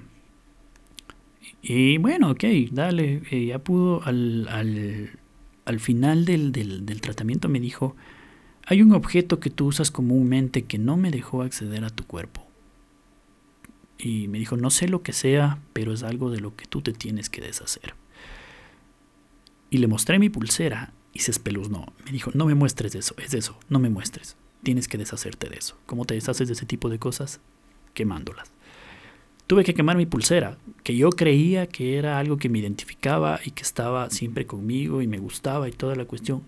Y 1.62 1.97
bueno, 1.97 2.32
ok, 2.32 2.43
dale, 2.71 3.21
eh, 3.32 3.45
ya 3.47 3.60
pudo, 3.60 4.02
al, 4.04 4.47
al, 4.49 5.12
al 5.65 5.80
final 5.80 6.25
del, 6.25 6.52
del, 6.52 6.86
del, 6.86 7.02
tratamiento 7.02 7.49
me 7.49 7.60
dijo, 7.60 7.95
hay 8.65 8.82
un 8.82 8.93
objeto 8.93 9.39
que 9.39 9.49
tú 9.49 9.67
usas 9.67 9.91
comúnmente 9.91 10.63
que 10.63 10.78
no 10.78 10.95
me 10.95 11.12
dejó 11.12 11.41
acceder 11.41 11.84
a 11.84 11.89
tu 11.89 12.06
cuerpo. 12.06 12.47
y 13.97 14.28
me 14.30 14.39
dijo, 14.39 14.56
no 14.56 14.69
sé 14.69 14.88
lo 14.88 15.04
que 15.04 15.12
sea, 15.12 15.60
pero 15.73 15.93
es 15.93 16.04
algo 16.04 16.32
de 16.32 16.39
lo 16.39 16.56
que 16.56 16.65
tú 16.65 16.82
te 16.82 16.93
tienes 16.93 17.30
que 17.30 17.41
deshacer. 17.41 17.95
Y 19.69 19.80
le 19.80 19.88
mostré 19.88 20.19
mi 20.19 20.30
pulsera 20.30 20.93
y 21.13 21.19
se 21.19 21.32
espeluznó. 21.32 21.93
Me 22.06 22.12
dijo, 22.12 22.32
no 22.34 22.45
me 22.45 22.56
muestres 22.56 22.95
eso, 22.95 23.13
es 23.17 23.34
eso, 23.34 23.60
no 23.69 23.80
me 23.80 23.89
muestres. 23.89 24.38
Tienes 24.63 24.88
que 24.88 24.98
deshacerte 24.98 25.50
de 25.50 25.58
eso. 25.58 25.78
¿Cómo 25.86 26.06
te 26.06 26.15
deshaces 26.15 26.48
de 26.48 26.54
ese 26.54 26.65
tipo 26.65 26.89
de 26.89 27.00
cosas? 27.00 27.39
Quemándolas. 27.93 28.52
Tuve 29.48 29.63
que 29.63 29.74
quemar 29.74 29.98
mi 29.98 30.06
pulsera, 30.06 30.58
que 30.84 30.95
yo 30.95 31.10
creía 31.10 31.67
que 31.67 31.98
era 31.98 32.19
algo 32.19 32.38
que 32.38 32.50
me 32.50 32.60
identificaba 32.60 33.39
y 33.43 33.52
que 33.52 33.63
estaba 33.63 34.10
siempre 34.12 34.45
conmigo 34.45 35.02
y 35.02 35.08
me 35.08 35.17
gustaba 35.17 35.67
y 35.67 35.72
toda 35.72 35.95
la 35.95 36.06
cuestión. 36.06 36.43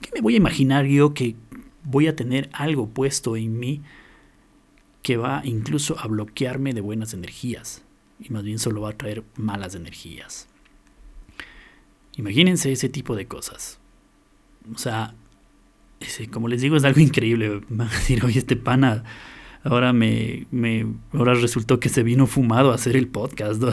¿Qué 0.00 0.10
me 0.14 0.20
voy 0.20 0.34
a 0.34 0.36
imaginar 0.36 0.84
yo 0.86 1.14
que 1.14 1.34
voy 1.82 2.06
a 2.06 2.14
tener 2.14 2.50
algo 2.52 2.88
puesto 2.88 3.36
en 3.36 3.58
mí 3.58 3.82
que 5.02 5.16
va 5.16 5.42
incluso 5.44 5.98
a 5.98 6.06
bloquearme 6.06 6.72
de 6.74 6.80
buenas 6.80 7.12
energías 7.12 7.82
y 8.20 8.32
más 8.32 8.44
bien 8.44 8.60
solo 8.60 8.82
va 8.82 8.90
a 8.90 8.96
traer 8.96 9.24
malas 9.36 9.74
energías? 9.74 10.46
Imagínense 12.16 12.70
ese 12.70 12.88
tipo 12.88 13.16
de 13.16 13.26
cosas. 13.26 13.80
O 14.72 14.78
sea, 14.78 15.14
como 16.30 16.48
les 16.48 16.60
digo, 16.60 16.76
es 16.76 16.84
algo 16.84 17.00
increíble. 17.00 17.60
Van 17.68 17.88
a 17.88 17.90
decir, 17.90 18.24
oye, 18.24 18.38
este 18.38 18.56
pana 18.56 19.04
ahora 19.64 19.92
me, 19.92 20.46
me, 20.50 20.86
ahora 21.12 21.34
resultó 21.34 21.80
que 21.80 21.88
se 21.88 22.02
vino 22.02 22.26
fumado 22.26 22.70
a 22.70 22.74
hacer 22.74 22.96
el 22.96 23.08
podcast. 23.08 23.62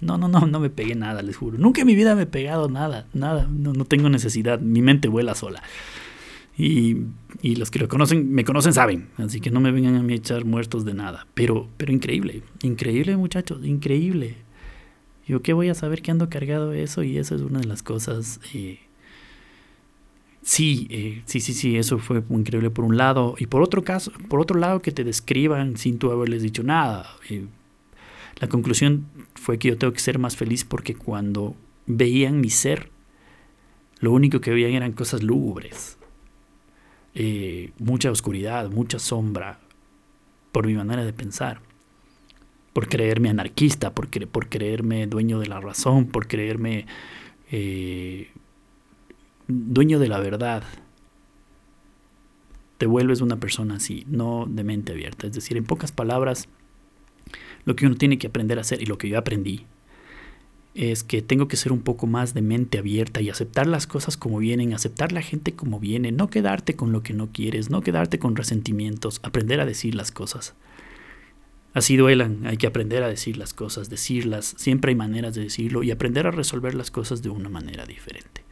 No, 0.00 0.16
no, 0.16 0.28
no, 0.28 0.46
no 0.46 0.60
me 0.60 0.70
pegué 0.70 0.94
nada, 0.94 1.20
les 1.20 1.36
juro. 1.36 1.58
Nunca 1.58 1.82
en 1.82 1.86
mi 1.86 1.94
vida 1.94 2.14
me 2.14 2.22
he 2.22 2.26
pegado 2.26 2.70
nada, 2.70 3.06
nada. 3.12 3.46
No, 3.52 3.74
no 3.74 3.84
tengo 3.84 4.08
necesidad. 4.08 4.58
Mi 4.58 4.80
mente 4.80 5.08
vuela 5.08 5.34
sola. 5.34 5.62
Y, 6.56 6.96
y, 7.42 7.56
los 7.56 7.70
que 7.70 7.78
lo 7.78 7.86
conocen, 7.86 8.32
me 8.32 8.44
conocen 8.44 8.72
saben. 8.72 9.10
Así 9.18 9.42
que 9.42 9.50
no 9.50 9.60
me 9.60 9.72
vengan 9.72 9.96
a 9.96 10.02
mí 10.02 10.14
a 10.14 10.16
echar 10.16 10.46
muertos 10.46 10.86
de 10.86 10.94
nada. 10.94 11.26
Pero, 11.34 11.68
pero 11.76 11.92
increíble, 11.92 12.42
increíble 12.62 13.14
muchachos, 13.18 13.62
increíble. 13.62 14.38
Yo 15.26 15.42
qué 15.42 15.52
voy 15.52 15.68
a 15.68 15.74
saber 15.74 16.00
que 16.00 16.10
ando 16.10 16.30
cargado 16.30 16.72
eso 16.72 17.02
y 17.02 17.18
eso 17.18 17.34
es 17.34 17.42
una 17.42 17.60
de 17.60 17.66
las 17.66 17.82
cosas 17.82 18.40
eh, 18.54 18.80
Sí, 20.42 20.86
eh, 20.90 21.22
sí, 21.26 21.40
sí, 21.40 21.52
sí, 21.52 21.76
eso 21.76 21.98
fue 21.98 22.22
increíble 22.30 22.70
por 22.70 22.84
un 22.84 22.96
lado. 22.96 23.34
Y 23.38 23.46
por 23.46 23.62
otro 23.62 23.84
caso, 23.84 24.10
por 24.28 24.40
otro 24.40 24.58
lado, 24.58 24.80
que 24.80 24.92
te 24.92 25.04
describan 25.04 25.76
sin 25.76 25.98
tú 25.98 26.10
haberles 26.10 26.42
dicho 26.42 26.62
nada. 26.62 27.10
Eh, 27.28 27.46
la 28.40 28.48
conclusión 28.48 29.06
fue 29.34 29.58
que 29.58 29.68
yo 29.68 29.78
tengo 29.78 29.92
que 29.92 30.00
ser 30.00 30.18
más 30.18 30.36
feliz 30.36 30.64
porque 30.64 30.94
cuando 30.94 31.54
veían 31.86 32.40
mi 32.40 32.48
ser, 32.48 32.90
lo 34.00 34.12
único 34.12 34.40
que 34.40 34.50
veían 34.50 34.72
eran 34.72 34.92
cosas 34.92 35.22
lúgubres. 35.22 35.98
Eh, 37.14 37.72
mucha 37.78 38.10
oscuridad, 38.10 38.70
mucha 38.70 38.98
sombra, 38.98 39.60
por 40.52 40.66
mi 40.66 40.74
manera 40.74 41.04
de 41.04 41.12
pensar. 41.12 41.60
Por 42.72 42.88
creerme 42.88 43.28
anarquista, 43.28 43.92
por, 43.94 44.08
por 44.28 44.48
creerme 44.48 45.06
dueño 45.06 45.38
de 45.38 45.48
la 45.48 45.60
razón, 45.60 46.06
por 46.06 46.28
creerme 46.28 46.86
dueño 49.50 49.98
de 49.98 50.08
la 50.08 50.20
verdad, 50.20 50.62
te 52.78 52.86
vuelves 52.86 53.20
una 53.20 53.38
persona 53.38 53.76
así, 53.76 54.04
no 54.08 54.46
de 54.48 54.64
mente 54.64 54.92
abierta. 54.92 55.26
Es 55.26 55.34
decir, 55.34 55.56
en 55.56 55.64
pocas 55.64 55.92
palabras, 55.92 56.48
lo 57.64 57.76
que 57.76 57.86
uno 57.86 57.96
tiene 57.96 58.18
que 58.18 58.26
aprender 58.26 58.58
a 58.58 58.62
hacer 58.62 58.80
y 58.82 58.86
lo 58.86 58.98
que 58.98 59.08
yo 59.08 59.18
aprendí 59.18 59.66
es 60.74 61.02
que 61.02 61.20
tengo 61.20 61.48
que 61.48 61.56
ser 61.56 61.72
un 61.72 61.80
poco 61.80 62.06
más 62.06 62.32
de 62.32 62.42
mente 62.42 62.78
abierta 62.78 63.20
y 63.20 63.28
aceptar 63.28 63.66
las 63.66 63.86
cosas 63.86 64.16
como 64.16 64.38
vienen, 64.38 64.72
aceptar 64.72 65.12
la 65.12 65.20
gente 65.20 65.52
como 65.52 65.80
viene, 65.80 66.12
no 66.12 66.30
quedarte 66.30 66.74
con 66.74 66.92
lo 66.92 67.02
que 67.02 67.12
no 67.12 67.30
quieres, 67.32 67.70
no 67.70 67.82
quedarte 67.82 68.18
con 68.18 68.36
resentimientos, 68.36 69.20
aprender 69.22 69.60
a 69.60 69.66
decir 69.66 69.94
las 69.94 70.12
cosas. 70.12 70.54
Así 71.74 71.96
duelan, 71.96 72.46
hay 72.46 72.56
que 72.56 72.66
aprender 72.66 73.02
a 73.02 73.08
decir 73.08 73.36
las 73.36 73.52
cosas, 73.52 73.90
decirlas, 73.90 74.54
siempre 74.56 74.90
hay 74.90 74.96
maneras 74.96 75.34
de 75.34 75.42
decirlo 75.42 75.82
y 75.82 75.90
aprender 75.90 76.26
a 76.26 76.32
resolver 76.32 76.74
las 76.74 76.90
cosas 76.90 77.22
de 77.22 77.30
una 77.30 77.48
manera 77.48 77.84
diferente. 77.84 78.42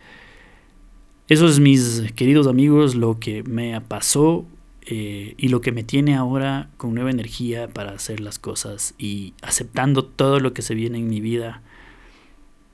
Eso 1.28 1.46
es, 1.46 1.60
mis 1.60 2.10
queridos 2.16 2.46
amigos, 2.46 2.94
lo 2.94 3.18
que 3.20 3.42
me 3.42 3.78
pasó 3.82 4.46
eh, 4.86 5.34
y 5.36 5.48
lo 5.48 5.60
que 5.60 5.72
me 5.72 5.84
tiene 5.84 6.14
ahora 6.14 6.70
con 6.78 6.94
nueva 6.94 7.10
energía 7.10 7.68
para 7.68 7.90
hacer 7.90 8.20
las 8.20 8.38
cosas 8.38 8.94
y 8.96 9.34
aceptando 9.42 10.06
todo 10.06 10.40
lo 10.40 10.54
que 10.54 10.62
se 10.62 10.74
viene 10.74 10.96
en 10.96 11.06
mi 11.06 11.20
vida 11.20 11.60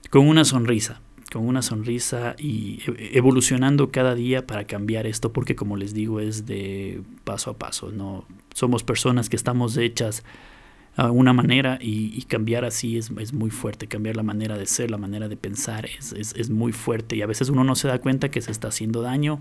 con 0.08 0.28
una 0.28 0.44
sonrisa, 0.44 1.00
con 1.32 1.48
una 1.48 1.62
sonrisa 1.62 2.36
y 2.38 2.78
e, 2.86 3.18
evolucionando 3.18 3.90
cada 3.90 4.14
día 4.14 4.46
para 4.46 4.68
cambiar 4.68 5.08
esto, 5.08 5.32
porque 5.32 5.56
como 5.56 5.76
les 5.76 5.92
digo, 5.92 6.20
es 6.20 6.46
de 6.46 7.02
paso 7.24 7.50
a 7.50 7.58
paso, 7.58 7.90
no 7.90 8.24
somos 8.54 8.84
personas 8.84 9.28
que 9.28 9.34
estamos 9.34 9.76
hechas 9.76 10.22
una 10.96 11.32
manera 11.32 11.78
y, 11.80 12.22
cambiar 12.22 12.64
así 12.64 12.96
es, 12.96 13.10
es, 13.18 13.32
muy 13.32 13.50
fuerte, 13.50 13.88
cambiar 13.88 14.16
la 14.16 14.22
manera 14.22 14.56
de 14.56 14.66
ser, 14.66 14.90
la 14.90 14.98
manera 14.98 15.28
de 15.28 15.36
pensar 15.36 15.86
es, 15.86 16.12
es, 16.12 16.34
es, 16.36 16.50
muy 16.50 16.72
fuerte 16.72 17.16
y 17.16 17.22
a 17.22 17.26
veces 17.26 17.48
uno 17.48 17.64
no 17.64 17.74
se 17.74 17.88
da 17.88 17.98
cuenta 18.00 18.30
que 18.30 18.40
se 18.40 18.52
está 18.52 18.68
haciendo 18.68 19.02
daño 19.02 19.40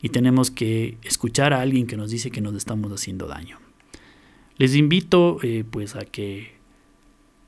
y 0.00 0.08
tenemos 0.08 0.50
que 0.50 0.96
escuchar 1.02 1.52
a 1.52 1.60
alguien 1.60 1.86
que 1.86 1.96
nos 1.96 2.10
dice 2.10 2.30
que 2.30 2.40
nos 2.40 2.54
estamos 2.54 2.90
haciendo 2.92 3.26
daño. 3.26 3.58
Les 4.56 4.74
invito 4.74 5.38
eh, 5.42 5.64
pues 5.68 5.94
a 5.94 6.04
que 6.04 6.58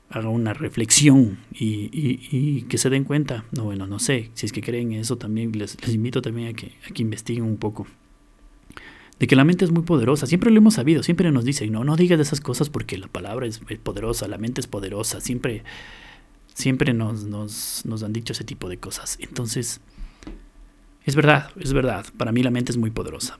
hagan 0.09 0.31
una 0.31 0.53
reflexión 0.53 1.39
y, 1.51 1.89
y, 1.91 2.61
que 2.63 2.77
se 2.77 2.89
den 2.89 3.05
cuenta, 3.05 3.45
no 3.51 3.63
bueno, 3.63 3.87
no 3.87 3.97
sé, 3.97 4.29
si 4.33 4.45
es 4.45 4.51
que 4.51 4.61
creen 4.61 4.91
eso 4.91 5.17
también, 5.17 5.51
les, 5.57 5.81
les 5.81 5.95
invito 5.95 6.21
también 6.21 6.49
a 6.49 6.53
que, 6.53 6.73
a 6.87 6.93
que 6.93 7.01
investiguen 7.01 7.43
un 7.43 7.57
poco 7.57 7.87
de 9.21 9.27
que 9.27 9.35
la 9.35 9.43
mente 9.43 9.63
es 9.63 9.69
muy 9.69 9.83
poderosa. 9.83 10.25
Siempre 10.25 10.49
lo 10.49 10.57
hemos 10.57 10.73
sabido, 10.73 11.03
siempre 11.03 11.31
nos 11.31 11.45
dicen, 11.45 11.71
no, 11.71 11.83
no 11.83 11.95
digas 11.95 12.19
esas 12.19 12.41
cosas 12.41 12.71
porque 12.71 12.97
la 12.97 13.07
palabra 13.07 13.45
es, 13.45 13.61
poderosa, 13.83 14.27
la 14.27 14.39
mente 14.39 14.61
es 14.61 14.65
poderosa, 14.65 15.21
siempre, 15.21 15.63
siempre 16.55 16.91
nos, 16.95 17.25
nos, 17.25 17.83
nos, 17.85 18.01
han 18.01 18.13
dicho 18.13 18.33
ese 18.33 18.43
tipo 18.43 18.67
de 18.67 18.77
cosas. 18.77 19.19
Entonces, 19.21 19.79
es 21.05 21.15
verdad, 21.15 21.51
es 21.59 21.71
verdad, 21.71 22.03
para 22.17 22.31
mí 22.31 22.41
la 22.41 22.49
mente 22.49 22.71
es 22.71 22.79
muy 22.79 22.89
poderosa. 22.89 23.37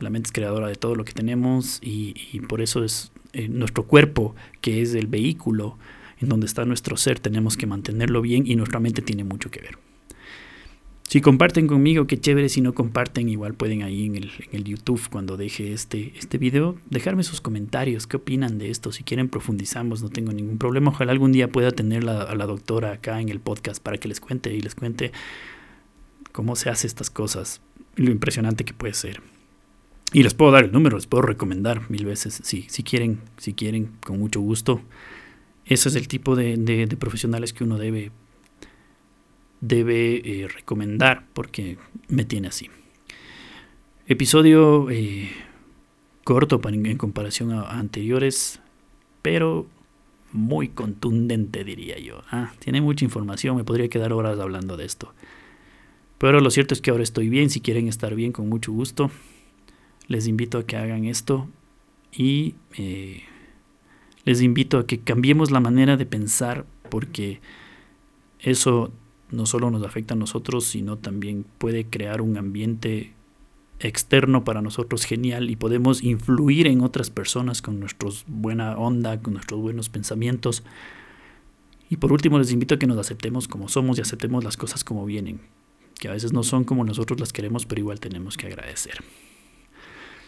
La 0.00 0.10
mente 0.10 0.26
es 0.26 0.32
creadora 0.32 0.66
de 0.66 0.74
todo 0.74 0.96
lo 0.96 1.04
que 1.04 1.12
tenemos 1.12 1.78
y, 1.80 2.40
por 2.48 2.60
eso 2.60 2.82
es 2.82 3.12
eh, 3.32 3.46
nuestro 3.48 3.84
cuerpo, 3.84 4.34
que 4.60 4.82
es 4.82 4.94
el 4.94 5.06
vehículo 5.06 5.78
en 6.18 6.28
donde 6.28 6.46
está 6.46 6.64
nuestro 6.64 6.96
ser, 6.96 7.20
tenemos 7.20 7.56
que 7.56 7.68
mantenerlo 7.68 8.20
bien 8.20 8.48
y 8.48 8.56
nuestra 8.56 8.80
mente 8.80 9.00
tiene 9.00 9.22
mucho 9.22 9.48
que 9.48 9.60
ver. 9.60 9.78
Si 11.10 11.20
comparten 11.20 11.66
conmigo, 11.66 12.06
qué 12.06 12.20
chévere. 12.20 12.48
Si 12.48 12.60
no 12.60 12.72
comparten, 12.72 13.28
igual 13.28 13.54
pueden 13.54 13.82
ahí 13.82 14.06
en 14.06 14.14
el, 14.14 14.30
en 14.38 14.54
el, 14.56 14.62
YouTube, 14.62 15.02
cuando 15.10 15.36
deje 15.36 15.72
este, 15.72 16.12
este 16.16 16.38
video, 16.38 16.78
dejarme 16.88 17.24
sus 17.24 17.40
comentarios. 17.40 18.06
¿Qué 18.06 18.18
opinan 18.18 18.58
de 18.58 18.70
esto? 18.70 18.92
Si 18.92 19.02
quieren, 19.02 19.28
profundizamos, 19.28 20.04
no 20.04 20.08
tengo 20.08 20.30
ningún 20.30 20.56
problema. 20.56 20.92
Ojalá 20.92 21.10
algún 21.10 21.32
día 21.32 21.50
pueda 21.50 21.72
tener 21.72 22.08
a 22.08 22.32
la 22.36 22.46
doctora 22.46 22.92
acá 22.92 23.20
en 23.20 23.28
el 23.28 23.40
podcast 23.40 23.82
para 23.82 23.98
que 23.98 24.06
les 24.06 24.20
cuente 24.20 24.54
y 24.54 24.60
les 24.60 24.76
cuente 24.76 25.10
cómo 26.30 26.54
se 26.54 26.70
hace 26.70 26.86
estas 26.86 27.10
cosas 27.10 27.60
y 27.96 28.02
lo 28.02 28.12
impresionante 28.12 28.64
que 28.64 28.72
puede 28.72 28.94
ser. 28.94 29.20
Y 30.12 30.22
les 30.22 30.34
puedo 30.34 30.52
dar 30.52 30.62
el 30.62 30.70
número, 30.70 30.96
les 30.96 31.08
puedo 31.08 31.22
recomendar 31.22 31.90
mil 31.90 32.04
veces, 32.04 32.40
si, 32.44 32.66
si 32.68 32.84
quieren, 32.84 33.18
si 33.36 33.52
quieren, 33.52 33.90
con 34.06 34.20
mucho 34.20 34.40
gusto. 34.40 34.80
Ese 35.64 35.88
es 35.88 35.96
el 35.96 36.06
tipo 36.06 36.36
de 36.36 36.96
profesionales 37.00 37.52
que 37.52 37.64
uno 37.64 37.78
debe 37.78 38.12
debe 39.60 40.16
eh, 40.24 40.48
recomendar 40.48 41.26
porque 41.32 41.78
me 42.08 42.24
tiene 42.24 42.48
así. 42.48 42.68
Episodio 44.06 44.90
eh, 44.90 45.30
corto 46.24 46.60
en 46.64 46.96
comparación 46.96 47.52
a, 47.52 47.70
anteriores, 47.78 48.60
pero 49.22 49.66
muy 50.32 50.68
contundente 50.68 51.64
diría 51.64 51.98
yo. 51.98 52.22
Ah, 52.30 52.52
tiene 52.58 52.80
mucha 52.80 53.04
información, 53.04 53.56
me 53.56 53.64
podría 53.64 53.88
quedar 53.88 54.12
horas 54.12 54.38
hablando 54.38 54.76
de 54.76 54.84
esto. 54.84 55.14
Pero 56.18 56.40
lo 56.40 56.50
cierto 56.50 56.74
es 56.74 56.80
que 56.80 56.90
ahora 56.90 57.02
estoy 57.02 57.28
bien, 57.28 57.50
si 57.50 57.60
quieren 57.60 57.88
estar 57.88 58.14
bien, 58.14 58.32
con 58.32 58.48
mucho 58.48 58.72
gusto. 58.72 59.10
Les 60.06 60.26
invito 60.26 60.58
a 60.58 60.66
que 60.66 60.76
hagan 60.76 61.04
esto 61.04 61.48
y 62.12 62.56
eh, 62.76 63.22
les 64.24 64.42
invito 64.42 64.78
a 64.78 64.86
que 64.86 65.00
cambiemos 65.00 65.50
la 65.50 65.60
manera 65.60 65.96
de 65.96 66.06
pensar 66.06 66.66
porque 66.90 67.40
eso 68.40 68.92
no 69.30 69.46
solo 69.46 69.70
nos 69.70 69.84
afecta 69.84 70.14
a 70.14 70.16
nosotros, 70.16 70.64
sino 70.64 70.98
también 70.98 71.44
puede 71.58 71.86
crear 71.86 72.20
un 72.20 72.36
ambiente 72.36 73.14
externo 73.80 74.44
para 74.44 74.62
nosotros 74.62 75.04
genial 75.04 75.50
y 75.50 75.56
podemos 75.56 76.02
influir 76.02 76.66
en 76.66 76.82
otras 76.82 77.10
personas 77.10 77.62
con 77.62 77.80
nuestros 77.80 78.24
buena 78.26 78.76
onda, 78.76 79.20
con 79.20 79.34
nuestros 79.34 79.60
buenos 79.60 79.88
pensamientos. 79.88 80.62
Y 81.88 81.96
por 81.96 82.12
último 82.12 82.38
les 82.38 82.52
invito 82.52 82.74
a 82.74 82.78
que 82.78 82.86
nos 82.86 82.98
aceptemos 82.98 83.48
como 83.48 83.68
somos 83.68 83.98
y 83.98 84.02
aceptemos 84.02 84.44
las 84.44 84.56
cosas 84.56 84.84
como 84.84 85.06
vienen, 85.06 85.40
que 85.98 86.08
a 86.08 86.12
veces 86.12 86.32
no 86.32 86.42
son 86.42 86.64
como 86.64 86.84
nosotros 86.84 87.18
las 87.18 87.32
queremos, 87.32 87.66
pero 87.66 87.80
igual 87.80 88.00
tenemos 88.00 88.36
que 88.36 88.46
agradecer. 88.46 88.98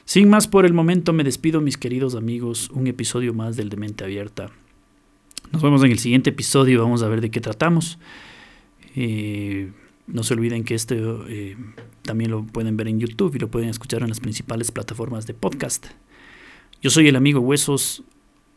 Sin 0.05 0.29
más 0.29 0.49
por 0.49 0.67
el 0.67 0.73
momento 0.73 1.13
me 1.13 1.23
despido 1.23 1.61
mis 1.61 1.77
queridos 1.77 2.15
amigos, 2.15 2.71
un 2.71 2.87
episodio 2.87 3.35
más 3.35 3.57
del 3.57 3.69
de 3.69 3.77
mente 3.77 4.03
abierta. 4.03 4.51
Nos 5.53 5.63
vemos 5.63 5.85
en 5.85 5.93
el 5.93 5.99
siguiente 5.99 6.31
episodio, 6.31 6.83
vamos 6.83 7.03
a 7.03 7.09
ver 7.09 7.21
de 7.21 7.31
qué 7.31 7.41
tratamos. 7.41 7.99
Eh, 8.95 9.73
no 10.07 10.23
se 10.23 10.35
olviden 10.35 10.65
que 10.65 10.75
este 10.75 11.01
también 12.03 12.31
lo 12.31 12.45
pueden 12.45 12.77
ver 12.77 12.89
en 12.89 13.01
YouTube 13.01 13.37
y 13.37 13.39
lo 13.39 13.51
pueden 13.51 13.69
escuchar 13.69 14.03
en 14.03 14.09
las 14.09 14.21
principales 14.21 14.71
plataformas 14.71 15.27
de 15.27 15.35
podcast. 15.35 15.87
Yo 16.83 16.91
soy 16.91 17.09
el 17.09 17.17
amigo 17.17 17.41
Huesos, 17.41 18.03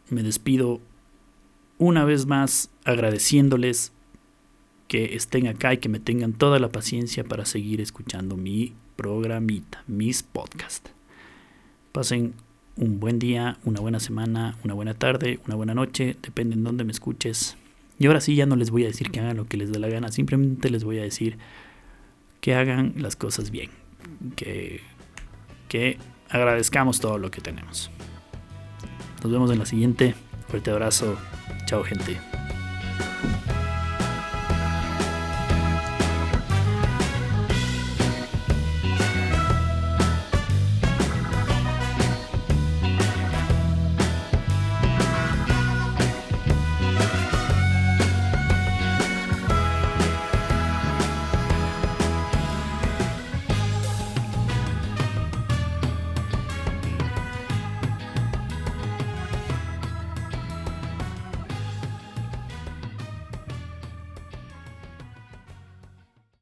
me 0.10 0.24
despido 0.24 0.82
una 1.78 2.06
vez 2.06 2.26
más 2.26 2.72
agradeciéndoles 2.84 3.92
que 4.88 5.16
estén 5.16 5.48
acá 5.48 5.74
y 5.74 5.78
que 5.78 5.90
me 5.90 6.00
tengan 6.00 6.34
toda 6.34 6.60
la 6.60 6.70
paciencia 6.70 7.24
para 7.24 7.46
seguir 7.46 7.82
escuchando 7.82 8.36
mi 8.36 8.74
programita, 8.96 9.84
mis 9.88 10.24
podcasts. 10.24 10.92
Pasen 11.92 12.34
un 12.78 13.00
buen 13.00 13.20
día, 13.20 13.58
una 13.64 13.80
buena 13.80 14.00
semana, 14.00 14.58
una 14.64 14.74
buena 14.74 14.94
tarde, 14.94 15.40
una 15.46 15.56
buena 15.56 15.74
noche, 15.74 16.18
depende 16.22 16.56
en 16.56 16.64
dónde 16.64 16.84
me 16.84 16.92
escuches. 16.92 17.58
Y 18.00 18.08
ahora 18.08 18.22
sí 18.22 18.36
ya 18.36 18.46
no 18.46 18.56
les 18.56 18.72
voy 18.72 18.84
a 18.84 18.88
decir 18.88 19.12
que 19.12 19.20
hagan 19.20 19.38
lo 19.38 19.46
que 19.46 19.58
les 19.58 19.72
dé 19.72 19.80
la 19.80 19.88
gana, 19.88 20.12
simplemente 20.12 20.70
les 20.70 20.84
voy 20.84 21.00
a 21.00 21.04
decir 21.04 21.38
que 22.42 22.56
hagan 22.56 22.94
las 22.98 23.16
cosas 23.16 23.52
bien, 23.52 23.70
que, 24.36 24.82
que 25.70 25.98
agradezcamos 26.30 27.00
todo 27.00 27.18
lo 27.18 27.32
que 27.32 27.42
tenemos. 27.42 27.90
Nos 29.24 29.32
vemos 29.32 29.50
en 29.52 29.60
la 29.60 29.66
siguiente. 29.66 30.14
Fuerte 30.48 30.70
abrazo. 30.72 31.18
Chao 31.66 31.84
gente. 31.84 32.45